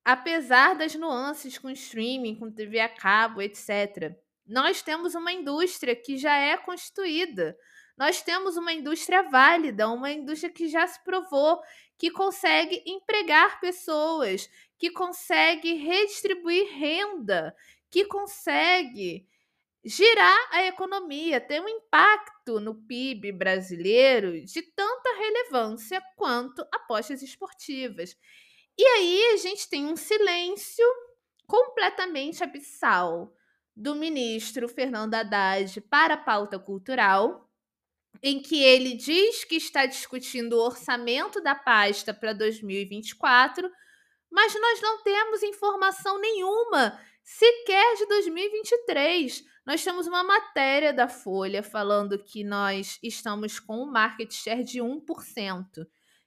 apesar 0.05 0.75
das 0.75 0.95
nuances 0.95 1.59
com 1.59 1.71
streaming, 1.71 2.37
com 2.37 2.51
TV 2.51 2.81
a 2.81 2.89
cabo, 2.89 3.43
etc. 3.43 4.15
Nós 4.47 4.83
temos 4.83 5.15
uma 5.15 5.33
indústria 5.33 5.97
que 5.97 6.17
já 6.17 6.37
é 6.37 6.57
constituída. 6.57 7.57
Nós 7.99 8.23
temos 8.23 8.57
uma 8.57 8.73
indústria 8.73 9.23
válida, 9.23 9.89
uma 9.89 10.13
indústria 10.13 10.53
que 10.53 10.69
já 10.69 10.87
se 10.87 11.03
provou 11.03 11.61
que 11.99 12.11
consegue 12.11 12.83
empregar 12.87 13.59
pessoas, 13.59 14.49
que 14.79 14.91
consegue 14.91 15.75
redistribuir 15.75 16.69
renda, 16.79 17.57
que 17.91 18.05
consegue 18.05 19.27
girar 19.87 20.49
a 20.51 20.65
economia, 20.65 21.41
ter 21.41 21.63
um 21.63 21.69
impacto 21.69 22.59
no 22.59 22.75
PIB 22.75 23.31
brasileiro 23.31 24.45
de 24.45 24.61
tanta 24.61 25.17
relevância 25.17 26.03
quanto 26.17 26.67
apostas 26.73 27.23
esportivas. 27.23 28.17
E 28.77 28.85
aí 28.85 29.27
a 29.35 29.37
gente 29.37 29.69
tem 29.71 29.87
um 29.87 29.95
silêncio 29.95 30.85
completamente 31.47 32.43
abissal 32.43 33.33
do 33.77 33.95
ministro 33.95 34.69
Fernando 34.69 35.15
Haddad 35.15 35.81
para 35.83 36.15
a 36.15 36.19
pauta 36.19 36.59
cultural, 36.59 37.49
em 38.21 38.41
que 38.41 38.61
ele 38.65 38.95
diz 38.95 39.45
que 39.45 39.55
está 39.55 39.87
discutindo 39.87 40.55
o 40.55 40.65
orçamento 40.65 41.41
da 41.41 41.55
pasta 41.55 42.13
para 42.13 42.33
2024, 42.33 43.71
mas 44.33 44.53
nós 44.61 44.83
não 44.83 45.03
temos 45.05 45.45
informação 45.45 46.19
nenhuma 46.19 47.01
sequer 47.23 47.95
de 47.97 48.07
2023. 48.07 49.56
Nós 49.67 49.83
temos 49.83 50.07
uma 50.07 50.23
matéria 50.23 50.93
da 50.93 51.09
Folha 51.09 51.61
falando 51.61 52.23
que 52.23 52.45
nós 52.45 53.01
estamos 53.03 53.59
com 53.59 53.83
um 53.83 53.91
market 53.91 54.33
share 54.33 54.63
de 54.63 54.79
1%. 54.79 55.85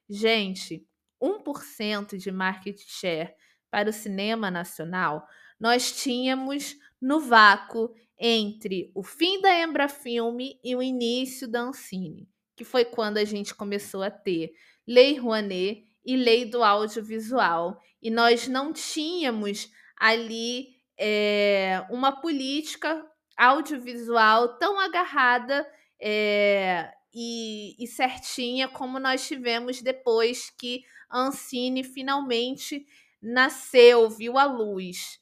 Gente, 0.09 0.85
1% 1.23 2.17
de 2.17 2.31
market 2.33 2.77
share 2.85 3.33
para 3.71 3.89
o 3.89 3.93
cinema 3.93 4.51
nacional, 4.51 5.25
nós 5.57 6.03
tínhamos 6.03 6.75
no 7.01 7.21
vácuo 7.21 7.93
entre 8.19 8.91
o 8.93 9.01
fim 9.01 9.39
da 9.39 9.63
Embrafilme 9.63 10.59
e 10.61 10.75
o 10.75 10.83
início 10.83 11.47
da 11.47 11.61
Ancine, 11.61 12.27
que 12.57 12.65
foi 12.65 12.83
quando 12.83 13.19
a 13.19 13.23
gente 13.23 13.55
começou 13.55 14.03
a 14.03 14.11
ter 14.11 14.51
Lei 14.85 15.17
Rouanet 15.17 15.85
e 16.03 16.17
Lei 16.17 16.43
do 16.43 16.61
Audiovisual. 16.61 17.79
E 18.01 18.09
nós 18.09 18.49
não 18.49 18.73
tínhamos 18.73 19.69
ali 19.97 20.75
é, 20.97 21.85
uma 21.89 22.11
política 22.19 23.08
audiovisual 23.39 24.57
tão 24.57 24.77
agarrada 24.77 25.65
é, 25.99 26.91
e, 27.13 27.81
e, 27.81 27.87
certinha 27.87 28.67
como 28.67 28.99
nós 28.99 29.25
tivemos 29.25 29.81
depois 29.81 30.49
que 30.49 30.83
Ancine 31.09 31.83
finalmente 31.83 32.85
nasceu, 33.21 34.09
viu 34.09 34.37
a 34.37 34.43
luz. 34.43 35.19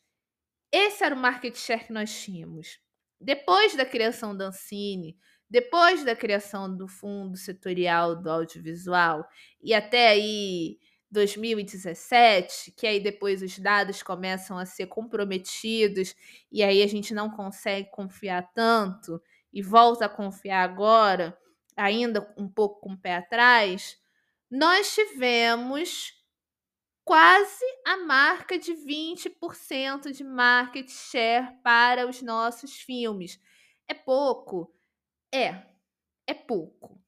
Esse 0.72 1.04
era 1.04 1.14
o 1.14 1.18
market 1.18 1.56
share 1.56 1.86
que 1.86 1.94
nós 1.94 2.12
tínhamos. 2.24 2.80
Depois 3.22 3.76
da 3.76 3.86
criação 3.86 4.36
da 4.36 4.48
Ancine, 4.48 5.16
depois 5.50 6.04
da 6.04 6.16
criação 6.16 6.76
do 6.76 6.88
fundo 6.88 7.38
setorial 7.38 8.16
do 8.16 8.30
audiovisual 8.30 9.26
e 9.62 9.74
até 9.74 10.10
aí 10.10 10.78
2017, 11.10 12.72
que 12.72 12.86
aí 12.86 13.00
depois 13.00 13.42
os 13.42 13.58
dados 13.58 14.04
começam 14.04 14.58
a 14.58 14.66
ser 14.66 14.88
comprometidos 14.88 16.16
e 16.52 16.64
aí 16.64 16.84
a 16.84 16.88
gente 16.88 17.14
não 17.14 17.30
consegue 17.30 17.90
confiar 17.92 18.52
tanto 18.54 19.22
e 19.54 19.62
volta 19.62 20.06
a 20.06 20.10
confiar 20.10 20.64
agora, 20.64 21.38
ainda 21.76 22.34
um 22.38 22.48
pouco 22.48 22.82
com 22.82 22.94
o 22.94 22.98
pé 22.98 23.16
atrás, 23.16 23.98
nós 24.52 24.94
tivemos 24.94 26.14
quase 27.06 27.64
a 27.86 27.98
marca 27.98 28.60
de 28.60 28.74
20% 28.74 30.12
de 30.12 30.24
market 30.24 30.90
share 30.90 31.54
para 31.64 32.06
os 32.08 32.22
nossos 32.22 32.76
filmes. 32.82 33.40
É 33.88 33.94
pouco? 33.94 34.74
É, 35.34 35.64
é 36.28 36.34
pouco. 36.34 37.02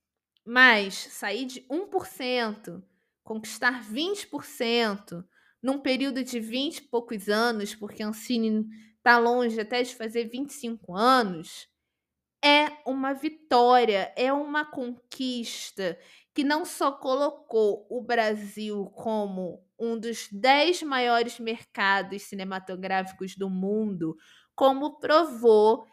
Mas 0.46 0.96
sair 0.96 1.46
de 1.46 1.62
1%, 1.70 2.82
conquistar 3.30 3.84
20% 3.84 5.24
num 5.62 5.80
período 5.80 6.24
de 6.24 6.40
20 6.40 6.78
e 6.78 6.82
poucos 6.88 7.30
anos, 7.30 7.76
porque 7.76 8.02
Ancine 8.02 8.66
está 8.98 9.20
longe 9.20 9.60
até 9.62 9.84
de 9.84 9.94
fazer 9.94 10.28
25 10.28 10.96
anos, 10.96 11.68
é 12.44 12.72
uma 12.88 13.14
vitória, 13.14 14.12
é 14.16 14.34
uma 14.34 14.66
conquista 14.66 15.96
que 16.34 16.44
não 16.44 16.66
só 16.66 16.92
colocou 16.92 17.86
o 17.88 18.02
Brasil 18.02 18.88
como 18.96 19.64
um 19.78 20.00
dos 20.00 20.28
10 20.32 20.82
maiores 20.82 21.40
mercados 21.40 22.24
cinematográficos 22.24 23.36
do 23.36 23.48
mundo, 23.48 24.18
como 24.56 25.00
provou 25.00 25.86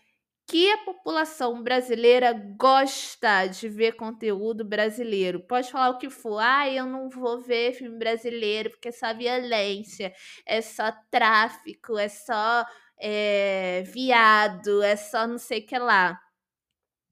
que 0.49 0.70
a 0.70 0.78
população 0.78 1.62
brasileira 1.62 2.32
gosta 2.32 3.47
de 3.47 3.68
ver 3.68 3.92
conteúdo 3.97 4.64
brasileiro. 4.64 5.40
Pode 5.40 5.70
falar 5.70 5.90
o 5.90 5.99
que 5.99 6.09
for, 6.09 6.38
ah, 6.38 6.68
eu 6.70 6.86
não 6.86 7.09
vou 7.09 7.40
ver 7.40 7.72
filme 7.74 7.99
brasileiro 7.99 8.70
porque 8.70 8.88
é 8.88 8.92
só 8.92 9.12
violência, 9.12 10.14
é 10.47 10.62
só 10.62 10.92
tráfico, 11.11 11.99
é 11.99 12.09
só 12.09 12.64
é, 12.99 13.82
viado, 13.86 14.82
é 14.82 14.97
só 14.97 15.26
não 15.26 15.38
sei 15.38 15.61
o 15.61 15.66
que 15.66 15.78
lá. 15.78 16.20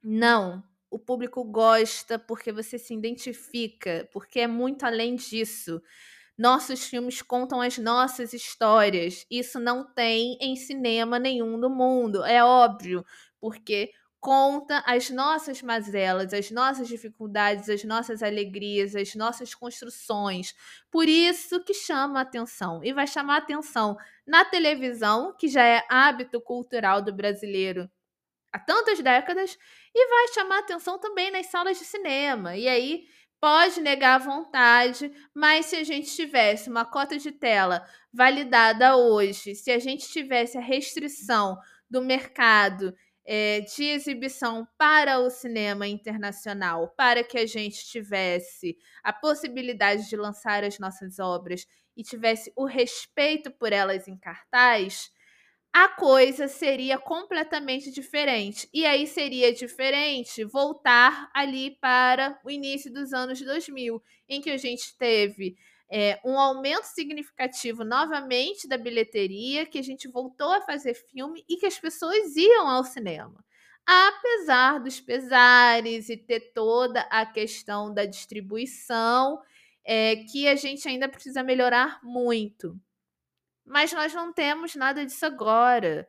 Não, 0.02 0.62
o 0.90 0.98
público 0.98 1.42
gosta 1.44 2.18
porque 2.18 2.52
você 2.52 2.78
se 2.78 2.94
identifica, 2.94 4.08
porque 4.12 4.40
é 4.40 4.46
muito 4.46 4.84
além 4.84 5.16
disso. 5.16 5.82
Nossos 6.36 6.84
filmes 6.86 7.22
contam 7.22 7.60
as 7.60 7.78
nossas 7.78 8.32
histórias. 8.32 9.24
Isso 9.30 9.60
não 9.60 9.84
tem 9.94 10.36
em 10.40 10.56
cinema 10.56 11.18
nenhum 11.18 11.58
do 11.60 11.70
mundo, 11.70 12.24
é 12.24 12.44
óbvio, 12.44 13.04
porque 13.44 13.92
conta 14.18 14.82
as 14.86 15.10
nossas 15.10 15.60
mazelas, 15.60 16.32
as 16.32 16.50
nossas 16.50 16.88
dificuldades, 16.88 17.68
as 17.68 17.84
nossas 17.84 18.22
alegrias, 18.22 18.96
as 18.96 19.14
nossas 19.14 19.54
construções. 19.54 20.54
Por 20.90 21.06
isso 21.06 21.62
que 21.62 21.74
chama 21.74 22.22
atenção 22.22 22.82
e 22.82 22.90
vai 22.94 23.06
chamar 23.06 23.36
atenção 23.36 23.98
na 24.26 24.46
televisão, 24.46 25.36
que 25.38 25.46
já 25.46 25.62
é 25.62 25.84
hábito 25.90 26.40
cultural 26.40 27.02
do 27.02 27.12
brasileiro 27.12 27.86
há 28.50 28.58
tantas 28.58 28.98
décadas 29.00 29.58
e 29.94 30.08
vai 30.08 30.28
chamar 30.28 30.60
atenção 30.60 30.98
também 30.98 31.30
nas 31.30 31.48
salas 31.48 31.78
de 31.78 31.84
cinema. 31.84 32.56
E 32.56 32.66
aí 32.66 33.04
pode 33.38 33.78
negar 33.82 34.14
à 34.14 34.24
vontade, 34.24 35.12
mas 35.34 35.66
se 35.66 35.76
a 35.76 35.84
gente 35.84 36.16
tivesse 36.16 36.70
uma 36.70 36.86
cota 36.86 37.18
de 37.18 37.30
tela 37.30 37.86
validada 38.10 38.96
hoje, 38.96 39.54
se 39.54 39.70
a 39.70 39.78
gente 39.78 40.08
tivesse 40.08 40.56
a 40.56 40.62
restrição 40.62 41.58
do 41.90 42.02
mercado 42.02 42.94
é, 43.24 43.60
de 43.60 43.84
exibição 43.84 44.66
para 44.76 45.18
o 45.18 45.30
cinema 45.30 45.86
internacional, 45.86 46.88
para 46.96 47.24
que 47.24 47.38
a 47.38 47.46
gente 47.46 47.86
tivesse 47.86 48.76
a 49.02 49.12
possibilidade 49.12 50.08
de 50.08 50.16
lançar 50.16 50.62
as 50.62 50.78
nossas 50.78 51.18
obras 51.18 51.66
e 51.96 52.02
tivesse 52.02 52.52
o 52.56 52.66
respeito 52.66 53.50
por 53.50 53.72
elas 53.72 54.06
em 54.08 54.16
cartaz, 54.16 55.10
a 55.72 55.88
coisa 55.88 56.46
seria 56.46 56.98
completamente 56.98 57.90
diferente. 57.90 58.68
E 58.72 58.86
aí 58.86 59.08
seria 59.08 59.52
diferente 59.52 60.44
voltar 60.44 61.28
ali 61.34 61.76
para 61.80 62.38
o 62.44 62.50
início 62.50 62.92
dos 62.92 63.12
anos 63.12 63.40
2000, 63.40 64.00
em 64.28 64.40
que 64.40 64.50
a 64.50 64.56
gente 64.56 64.96
teve 64.96 65.56
é, 65.96 66.20
um 66.24 66.36
aumento 66.36 66.86
significativo 66.86 67.84
novamente 67.84 68.66
da 68.66 68.76
bilheteria, 68.76 69.64
que 69.64 69.78
a 69.78 69.82
gente 69.82 70.08
voltou 70.08 70.50
a 70.50 70.60
fazer 70.60 70.92
filme 70.92 71.44
e 71.48 71.56
que 71.56 71.66
as 71.66 71.78
pessoas 71.78 72.34
iam 72.34 72.68
ao 72.68 72.82
cinema. 72.82 73.44
Apesar 73.86 74.80
dos 74.80 75.00
pesares 75.00 76.08
e 76.08 76.16
ter 76.16 76.52
toda 76.52 77.00
a 77.02 77.24
questão 77.24 77.94
da 77.94 78.04
distribuição, 78.04 79.40
é, 79.84 80.16
que 80.16 80.48
a 80.48 80.56
gente 80.56 80.88
ainda 80.88 81.08
precisa 81.08 81.44
melhorar 81.44 82.00
muito. 82.02 82.76
Mas 83.64 83.92
nós 83.92 84.12
não 84.12 84.32
temos 84.32 84.74
nada 84.74 85.06
disso 85.06 85.24
agora. 85.24 86.08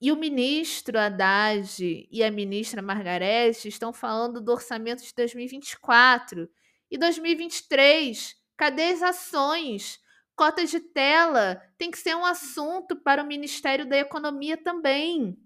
E 0.00 0.12
o 0.12 0.16
ministro 0.16 0.96
Haddad 0.96 2.06
e 2.08 2.22
a 2.22 2.30
ministra 2.30 2.80
Margarete 2.80 3.66
estão 3.66 3.92
falando 3.92 4.40
do 4.40 4.52
orçamento 4.52 5.02
de 5.02 5.12
2024 5.12 6.48
e 6.88 6.96
2023. 6.96 8.37
Cadê 8.58 8.90
as 8.90 9.02
ações? 9.02 10.00
Cota 10.34 10.66
de 10.66 10.80
tela 10.80 11.62
tem 11.78 11.92
que 11.92 11.98
ser 11.98 12.16
um 12.16 12.26
assunto 12.26 12.96
para 12.96 13.22
o 13.22 13.26
Ministério 13.26 13.88
da 13.88 13.96
Economia 13.96 14.56
também. 14.56 15.38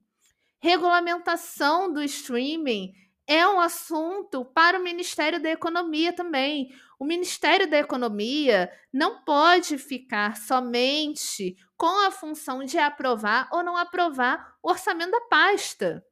Regulamentação 0.59 1.93
do 1.93 2.03
streaming 2.03 2.95
é 3.27 3.47
um 3.47 3.61
assunto 3.61 4.47
para 4.47 4.79
o 4.79 4.83
Ministério 4.83 5.41
da 5.41 5.51
Economia 5.51 6.13
também. 6.13 6.75
O 6.99 7.05
Ministério 7.05 7.69
da 7.69 7.79
Economia 7.79 8.73
não 8.91 9.23
pode 9.25 9.77
ficar 9.77 10.39
somente 10.39 11.57
com 11.77 12.07
a 12.07 12.11
função 12.11 12.65
de 12.65 12.79
aprovar 12.79 13.47
ou 13.53 13.63
não 13.63 13.77
aprovar 13.77 14.57
o 14.63 14.71
orçamento 14.71 15.11
da 15.11 15.21
pasta. 15.23 16.03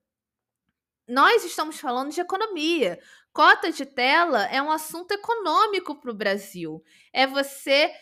Nós 1.10 1.44
estamos 1.44 1.80
falando 1.80 2.12
de 2.12 2.20
economia. 2.20 3.00
Cota 3.32 3.70
de 3.70 3.86
tela 3.86 4.46
é 4.46 4.60
um 4.60 4.70
assunto 4.70 5.12
econômico 5.12 5.94
para 6.00 6.10
o 6.10 6.14
Brasil. 6.14 6.82
É 7.12 7.26
você 7.26 7.92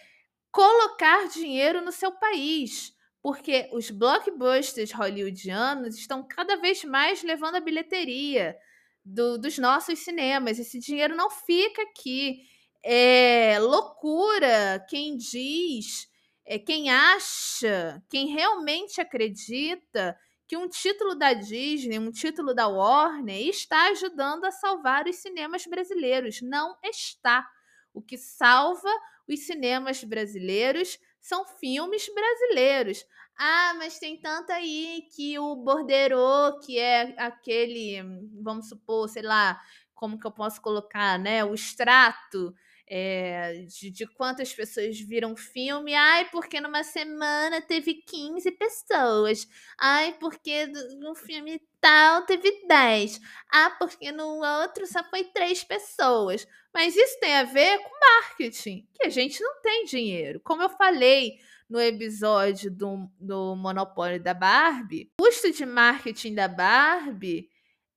colocar 0.51 1.29
dinheiro 1.29 1.83
no 1.83 1.93
seu 1.93 2.12
país 2.12 2.97
porque 3.22 3.68
os 3.72 3.91
blockbusters 3.91 4.93
hollywoodianos 4.93 5.97
estão 5.97 6.26
cada 6.26 6.57
vez 6.57 6.85
mais 6.85 7.22
levando 7.22 7.57
a 7.57 7.61
bilheteria 7.61 8.57
do, 9.05 9.39
dos 9.39 9.59
nossos 9.59 9.99
cinemas. 9.99 10.59
Esse 10.59 10.79
dinheiro 10.79 11.16
não 11.16 11.29
fica 11.29 11.83
aqui. 11.83 12.41
É 12.83 13.59
loucura 13.59 14.85
quem 14.89 15.16
diz, 15.16 16.09
é, 16.47 16.59
quem 16.59 16.91
acha, 16.91 18.03
quem 18.09 18.29
realmente 18.29 19.01
acredita 19.01 20.16
que 20.49 20.57
um 20.57 20.66
título 20.66 21.14
da 21.14 21.34
Disney, 21.34 21.99
um 21.99 22.11
título 22.11 22.55
da 22.55 22.66
Warner 22.66 23.49
está 23.49 23.88
ajudando 23.90 24.46
a 24.46 24.51
salvar 24.51 25.07
os 25.07 25.16
cinemas 25.16 25.66
brasileiros. 25.66 26.40
Não 26.40 26.78
está. 26.82 27.46
O 27.92 28.01
que 28.01 28.16
salva 28.16 28.90
os 29.28 29.40
cinemas 29.40 30.03
brasileiros 30.03 30.99
são 31.20 31.44
filmes 31.44 32.09
brasileiros. 32.12 33.05
Ah, 33.36 33.74
mas 33.76 33.99
tem 33.99 34.18
tanto 34.18 34.51
aí 34.51 35.07
que 35.14 35.38
o 35.38 35.55
borderô, 35.55 36.59
que 36.64 36.78
é 36.78 37.14
aquele, 37.18 38.03
vamos 38.42 38.70
supor, 38.70 39.07
sei 39.09 39.22
lá, 39.22 39.61
como 39.94 40.18
que 40.18 40.26
eu 40.26 40.32
posso 40.32 40.62
colocar, 40.62 41.18
né? 41.18 41.44
O 41.44 41.55
extrato 41.55 42.55
é, 42.91 43.64
de, 43.66 43.91
de, 43.91 44.07
quantas 44.07 44.53
pessoas 44.53 44.99
viram 44.99 45.36
filme. 45.36 45.95
Ai, 45.95 46.28
porque 46.30 46.61
numa 46.61 46.82
semana 46.82 47.61
teve 47.61 47.95
15 47.95 48.51
pessoas. 48.53 49.47
Ai, 49.78 50.16
porque 50.18 50.66
no 50.99 51.14
filme 51.14 51.61
tal 51.80 52.24
teve 52.24 52.66
10. 52.66 53.20
Ah, 53.53 53.70
porque 53.78 54.11
no 54.11 54.43
outro 54.43 54.86
só 54.86 55.05
foi 55.05 55.24
3 55.24 55.64
pessoas. 55.64 56.47
Mas 56.72 56.97
isso 56.97 57.18
tem 57.20 57.36
a 57.36 57.45
ver 57.45 57.78
com 57.78 58.01
marketing, 58.01 58.86
que 58.95 59.07
a 59.07 59.11
gente 59.11 59.43
não 59.43 59.61
tem 59.61 59.84
dinheiro. 59.84 60.41
Como 60.41 60.62
eu 60.62 60.70
falei 60.70 61.39
no 61.68 61.80
episódio 61.80 62.70
do, 62.70 63.11
do 63.20 63.55
Monopólio 63.55 64.22
da 64.22 64.32
Barbie, 64.32 65.12
o 65.20 65.24
custo 65.24 65.53
de 65.53 65.66
marketing 65.66 66.34
da 66.34 66.49
Barbie 66.49 67.51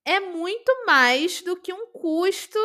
é 0.03 0.19
muito 0.19 0.85
mais 0.85 1.41
do 1.41 1.55
que 1.55 1.71
um 1.71 1.87
custo 1.87 2.59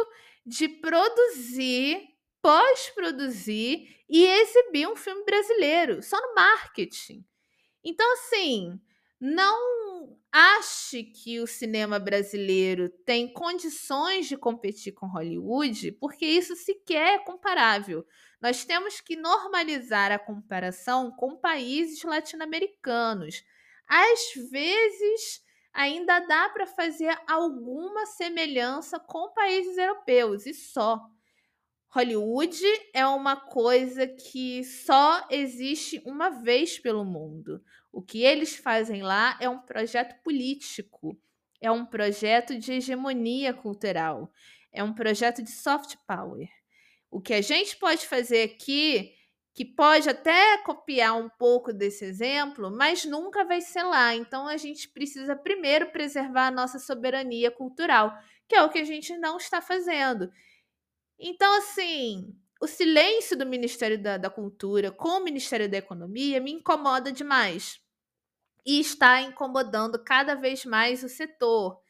de 0.44 0.68
produzir, 0.68 2.15
pós-produzir 2.46 4.04
e 4.08 4.24
exibir 4.24 4.86
um 4.86 4.94
filme 4.94 5.24
brasileiro, 5.24 6.00
só 6.00 6.16
no 6.20 6.32
marketing. 6.32 7.24
Então, 7.82 8.06
assim, 8.12 8.80
não 9.20 10.16
ache 10.30 11.02
que 11.02 11.40
o 11.40 11.46
cinema 11.48 11.98
brasileiro 11.98 12.88
tem 13.04 13.32
condições 13.32 14.28
de 14.28 14.36
competir 14.36 14.92
com 14.92 15.08
Hollywood, 15.08 15.90
porque 16.00 16.24
isso 16.24 16.54
sequer 16.54 17.14
é 17.14 17.18
comparável. 17.18 18.06
Nós 18.40 18.64
temos 18.64 19.00
que 19.00 19.16
normalizar 19.16 20.12
a 20.12 20.18
comparação 20.18 21.10
com 21.10 21.36
países 21.36 22.00
latino-americanos. 22.04 23.42
Às 23.88 24.50
vezes, 24.52 25.42
ainda 25.72 26.20
dá 26.20 26.48
para 26.50 26.64
fazer 26.64 27.12
alguma 27.26 28.06
semelhança 28.06 29.00
com 29.00 29.34
países 29.34 29.76
europeus 29.76 30.46
e 30.46 30.54
só. 30.54 31.10
Hollywood 31.96 32.60
é 32.92 33.06
uma 33.06 33.36
coisa 33.36 34.06
que 34.06 34.62
só 34.62 35.26
existe 35.30 36.02
uma 36.04 36.28
vez 36.28 36.78
pelo 36.78 37.06
mundo. 37.06 37.64
O 37.90 38.02
que 38.02 38.22
eles 38.22 38.54
fazem 38.54 39.02
lá 39.02 39.38
é 39.40 39.48
um 39.48 39.60
projeto 39.60 40.22
político, 40.22 41.18
é 41.58 41.70
um 41.70 41.86
projeto 41.86 42.58
de 42.58 42.70
hegemonia 42.70 43.54
cultural, 43.54 44.30
é 44.70 44.84
um 44.84 44.92
projeto 44.92 45.42
de 45.42 45.50
soft 45.50 45.96
power. 46.06 46.46
O 47.10 47.18
que 47.18 47.32
a 47.32 47.40
gente 47.40 47.78
pode 47.78 48.06
fazer 48.06 48.42
aqui, 48.42 49.14
que 49.54 49.64
pode 49.64 50.06
até 50.06 50.58
copiar 50.58 51.16
um 51.16 51.30
pouco 51.30 51.72
desse 51.72 52.04
exemplo, 52.04 52.70
mas 52.70 53.06
nunca 53.06 53.42
vai 53.42 53.62
ser 53.62 53.84
lá. 53.84 54.14
Então 54.14 54.46
a 54.46 54.58
gente 54.58 54.86
precisa 54.90 55.34
primeiro 55.34 55.86
preservar 55.86 56.48
a 56.48 56.50
nossa 56.50 56.78
soberania 56.78 57.50
cultural, 57.50 58.12
que 58.46 58.54
é 58.54 58.62
o 58.62 58.68
que 58.68 58.80
a 58.80 58.84
gente 58.84 59.16
não 59.16 59.38
está 59.38 59.62
fazendo. 59.62 60.30
Então, 61.18 61.56
assim, 61.58 62.34
o 62.60 62.66
silêncio 62.66 63.36
do 63.36 63.46
Ministério 63.46 64.00
da, 64.00 64.16
da 64.16 64.30
Cultura 64.30 64.90
com 64.90 65.08
o 65.08 65.24
Ministério 65.24 65.68
da 65.68 65.78
Economia 65.78 66.40
me 66.40 66.52
incomoda 66.52 67.12
demais. 67.12 67.80
E 68.64 68.80
está 68.80 69.20
incomodando 69.22 70.02
cada 70.02 70.34
vez 70.34 70.64
mais 70.64 71.02
o 71.04 71.08
setor. 71.08 71.80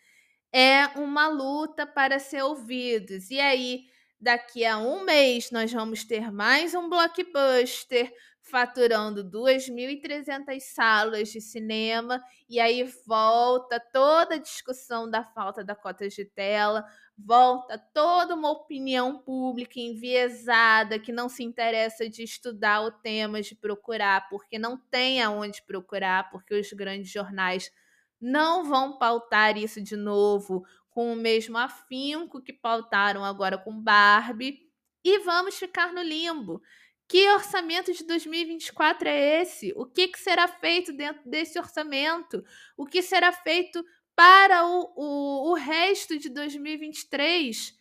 É 0.53 0.87
uma 0.99 1.29
luta 1.29 1.87
para 1.87 2.19
ser 2.19 2.43
ouvidos. 2.43 3.31
E 3.31 3.41
aí, 3.41 3.85
daqui 4.21 4.65
a 4.65 4.79
um 4.79 5.05
mês, 5.05 5.51
nós 5.51 5.73
vamos 5.73 6.05
ter 6.05 6.31
mais 6.31 6.75
um 6.75 6.89
blockbuster 6.89 8.13
faturando 8.41 9.25
2.300 9.25 10.61
salas 10.61 11.31
de 11.31 11.41
cinema, 11.41 12.23
e 12.49 12.61
aí 12.61 12.85
volta 13.05 13.81
toda 13.93 14.37
a 14.37 14.39
discussão 14.39 15.11
da 15.11 15.25
falta 15.25 15.65
da 15.65 15.75
cota 15.75 16.09
de 16.09 16.25
tela, 16.25 16.85
volta 17.19 17.79
toda 17.79 18.35
uma 18.35 18.51
opinião 18.51 19.19
pública 19.19 19.81
enviesada 19.81 20.99
que 20.99 21.11
não 21.11 21.29
se 21.29 21.43
interessa 21.43 22.09
de 22.09 22.23
estudar 22.23 22.83
o 22.83 22.91
tema, 22.91 23.41
de 23.41 23.55
procurar, 23.55 24.29
porque 24.29 24.59
não 24.59 24.77
tem 24.77 25.23
aonde 25.23 25.63
procurar, 25.63 26.31
porque 26.31 26.55
os 26.55 26.71
grandes 26.73 27.11
jornais 27.11 27.71
não 28.21 28.65
vão 28.65 28.99
pautar 28.99 29.57
isso 29.57 29.81
de 29.83 29.97
novo 29.97 30.65
com 30.91 31.13
o 31.13 31.17
mesmo 31.17 31.59
afinco 31.59 32.43
que 32.43 32.53
pautaram 32.53 33.25
agora 33.25 33.59
com 33.59 33.81
Barbie. 33.81 34.67
E 35.05 35.19
vamos 35.21 35.57
ficar 35.57 35.93
no 35.93 36.03
limbo. 36.03 36.61
Que 37.09 37.31
orçamento 37.31 37.93
de 37.93 38.03
2024 38.05 39.09
é 39.09 39.43
esse? 39.43 39.73
O 39.77 39.87
que, 39.87 40.09
que 40.09 40.19
será 40.19 40.49
feito 40.49 40.93
dentro 40.93 41.23
desse 41.29 41.59
orçamento? 41.59 42.43
O 42.77 42.85
que 42.85 43.01
será 43.01 43.33
feito 43.33 43.85
para 44.17 44.67
o, 44.67 44.93
o, 44.97 45.51
o 45.51 45.55
resto 45.55 46.19
de 46.19 46.31
2023? 46.31 47.77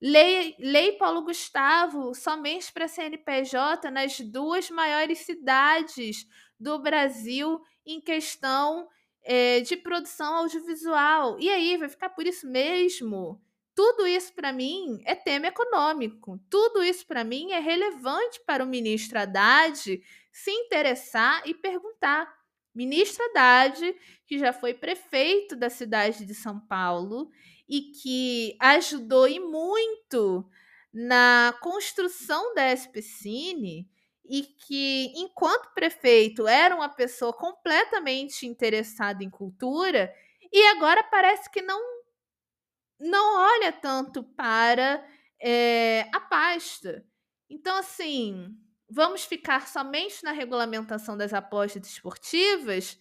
Lei, 0.00 0.54
lei 0.60 0.92
Paulo 0.92 1.22
Gustavo 1.22 2.14
somente 2.14 2.72
para 2.72 2.86
CNPJ 2.86 3.90
nas 3.90 4.20
duas 4.20 4.70
maiores 4.70 5.20
cidades 5.20 6.24
do 6.60 6.78
Brasil 6.78 7.60
em 7.84 8.00
questão 8.00 8.86
é, 9.24 9.60
de 9.60 9.76
produção 9.76 10.36
audiovisual. 10.36 11.36
E 11.40 11.50
aí, 11.50 11.76
vai 11.76 11.88
ficar 11.88 12.10
por 12.10 12.26
isso 12.26 12.46
mesmo? 12.46 13.42
Tudo 13.74 14.06
isso 14.06 14.32
para 14.34 14.52
mim 14.52 15.00
é 15.04 15.14
tema 15.14 15.46
econômico. 15.46 16.38
Tudo 16.50 16.82
isso 16.82 17.06
para 17.06 17.24
mim 17.24 17.52
é 17.52 17.58
relevante 17.58 18.40
para 18.44 18.62
o 18.62 18.66
ministro 18.66 19.18
Haddad 19.18 20.02
se 20.32 20.50
interessar 20.50 21.42
e 21.44 21.54
perguntar. 21.54 22.37
Ministro 22.78 23.24
Haddad, 23.24 23.92
que 24.24 24.38
já 24.38 24.52
foi 24.52 24.72
prefeito 24.72 25.56
da 25.56 25.68
cidade 25.68 26.24
de 26.24 26.32
São 26.32 26.60
Paulo 26.60 27.28
e 27.68 27.90
que 27.90 28.56
ajudou 28.60 29.26
e 29.26 29.40
muito 29.40 30.48
na 30.94 31.52
construção 31.60 32.54
da 32.54 32.72
SPCine 32.72 33.90
e 34.24 34.42
que, 34.44 35.12
enquanto 35.16 35.74
prefeito, 35.74 36.46
era 36.46 36.76
uma 36.76 36.88
pessoa 36.88 37.32
completamente 37.32 38.46
interessada 38.46 39.24
em 39.24 39.30
cultura 39.30 40.14
e 40.52 40.64
agora 40.68 41.02
parece 41.02 41.50
que 41.50 41.60
não 41.60 41.80
não 43.00 43.40
olha 43.40 43.72
tanto 43.72 44.22
para 44.22 45.04
é, 45.40 46.08
a 46.14 46.20
pasta. 46.20 47.04
Então, 47.50 47.76
assim, 47.76 48.56
vamos 48.90 49.24
ficar 49.24 49.68
somente 49.68 50.24
na 50.24 50.32
regulamentação 50.32 51.16
das 51.16 51.32
apostas 51.32 51.86
esportivas 51.86 52.98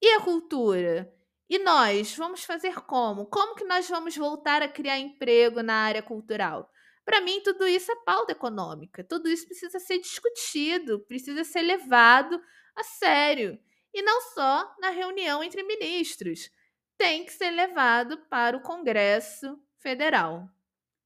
e 0.00 0.10
a 0.10 0.20
cultura? 0.20 1.12
E 1.48 1.58
nós 1.58 2.14
vamos 2.16 2.44
fazer 2.44 2.74
como? 2.82 3.26
Como 3.26 3.54
que 3.54 3.64
nós 3.64 3.88
vamos 3.88 4.16
voltar 4.16 4.62
a 4.62 4.68
criar 4.68 4.98
emprego 4.98 5.62
na 5.62 5.74
área 5.74 6.02
cultural? 6.02 6.70
Para 7.04 7.20
mim, 7.20 7.40
tudo 7.42 7.66
isso 7.66 7.90
é 7.90 7.96
pauta 8.04 8.32
econômica. 8.32 9.04
Tudo 9.04 9.28
isso 9.28 9.46
precisa 9.46 9.78
ser 9.78 9.98
discutido, 9.98 11.00
precisa 11.00 11.44
ser 11.44 11.62
levado 11.62 12.40
a 12.76 12.84
sério. 12.84 13.58
E 13.92 14.02
não 14.02 14.20
só 14.32 14.74
na 14.80 14.90
reunião 14.90 15.42
entre 15.42 15.62
ministros 15.62 16.50
tem 16.96 17.24
que 17.24 17.32
ser 17.32 17.50
levado 17.50 18.16
para 18.30 18.56
o 18.56 18.62
Congresso 18.62 19.58
Federal. 19.78 20.48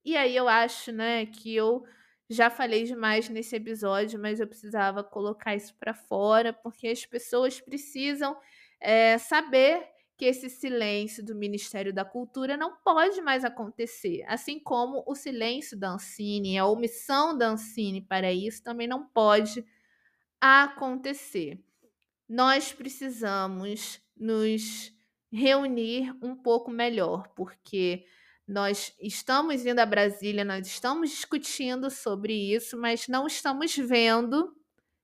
E 0.04 0.16
aí 0.16 0.36
eu 0.36 0.46
acho, 0.46 0.92
né, 0.92 1.26
que 1.26 1.54
eu 1.54 1.82
já 2.28 2.50
falei 2.50 2.84
demais 2.84 3.28
nesse 3.28 3.54
episódio, 3.56 4.20
mas 4.20 4.40
eu 4.40 4.46
precisava 4.46 5.04
colocar 5.04 5.54
isso 5.54 5.74
para 5.76 5.94
fora, 5.94 6.52
porque 6.52 6.88
as 6.88 7.06
pessoas 7.06 7.60
precisam 7.60 8.36
é, 8.80 9.16
saber 9.18 9.86
que 10.16 10.24
esse 10.24 10.48
silêncio 10.48 11.24
do 11.24 11.34
Ministério 11.34 11.92
da 11.92 12.04
Cultura 12.04 12.56
não 12.56 12.76
pode 12.76 13.20
mais 13.20 13.44
acontecer, 13.44 14.24
assim 14.26 14.58
como 14.58 15.04
o 15.06 15.14
silêncio 15.14 15.78
da 15.78 15.90
Ancine, 15.90 16.58
a 16.58 16.66
omissão 16.66 17.36
da 17.36 17.48
Ancine 17.48 18.00
para 18.00 18.32
isso 18.32 18.62
também 18.62 18.88
não 18.88 19.06
pode 19.06 19.64
acontecer. 20.40 21.62
Nós 22.28 22.72
precisamos 22.72 24.00
nos 24.16 24.92
reunir 25.30 26.16
um 26.22 26.34
pouco 26.34 26.70
melhor, 26.70 27.28
porque 27.36 28.04
nós 28.46 28.94
estamos 29.00 29.66
indo 29.66 29.80
a 29.80 29.86
Brasília, 29.86 30.44
nós 30.44 30.66
estamos 30.66 31.10
discutindo 31.10 31.90
sobre 31.90 32.32
isso, 32.54 32.76
mas 32.76 33.08
não 33.08 33.26
estamos 33.26 33.76
vendo 33.76 34.54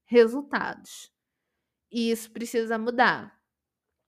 resultados. 0.05 1.11
E 1.91 2.11
isso 2.11 2.31
precisa 2.31 2.79
mudar. 2.79 3.37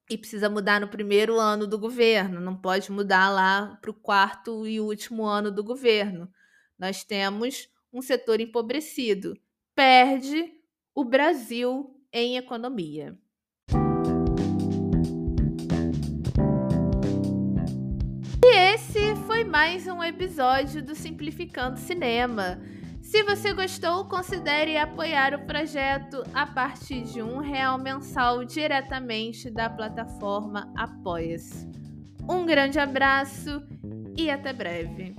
E 0.09 0.17
precisa 0.17 0.49
mudar 0.49 0.81
no 0.81 0.89
primeiro 0.89 1.41
ano 1.41 1.67
do 1.67 1.79
governo, 1.79 2.41
não 2.41 2.57
pode 2.57 2.93
mudar 2.93 3.31
lá 3.31 3.77
para 3.81 3.91
o 3.91 3.95
quarto 3.95 4.67
e 4.67 4.79
último 4.79 5.25
ano 5.25 5.51
do 5.51 5.65
governo. 5.65 6.31
Nós 6.79 7.03
temos 7.03 7.69
um 7.93 8.03
setor 8.03 8.41
empobrecido. 8.41 9.35
Perde 9.75 10.53
o 10.95 11.05
Brasil 11.05 12.01
em 12.13 12.37
economia. 12.37 13.19
foi 19.27 19.43
mais 19.43 19.87
um 19.87 20.05
episódio 20.05 20.83
do 20.83 20.95
Simplificando 20.95 21.79
Cinema. 21.79 22.61
Se 23.01 23.23
você 23.23 23.55
gostou, 23.55 24.05
considere 24.05 24.77
apoiar 24.77 25.35
o 25.35 25.47
projeto 25.47 26.23
a 26.35 26.47
partir 26.47 27.05
de 27.05 27.23
um 27.23 27.39
real 27.39 27.79
mensal 27.79 28.45
diretamente 28.45 29.51
da 29.51 29.71
plataforma 29.71 30.71
Apoia-se. 30.77 31.67
Um 32.29 32.45
grande 32.45 32.79
abraço 32.79 33.63
e 34.15 34.31
até 34.31 34.53
breve. 34.53 35.17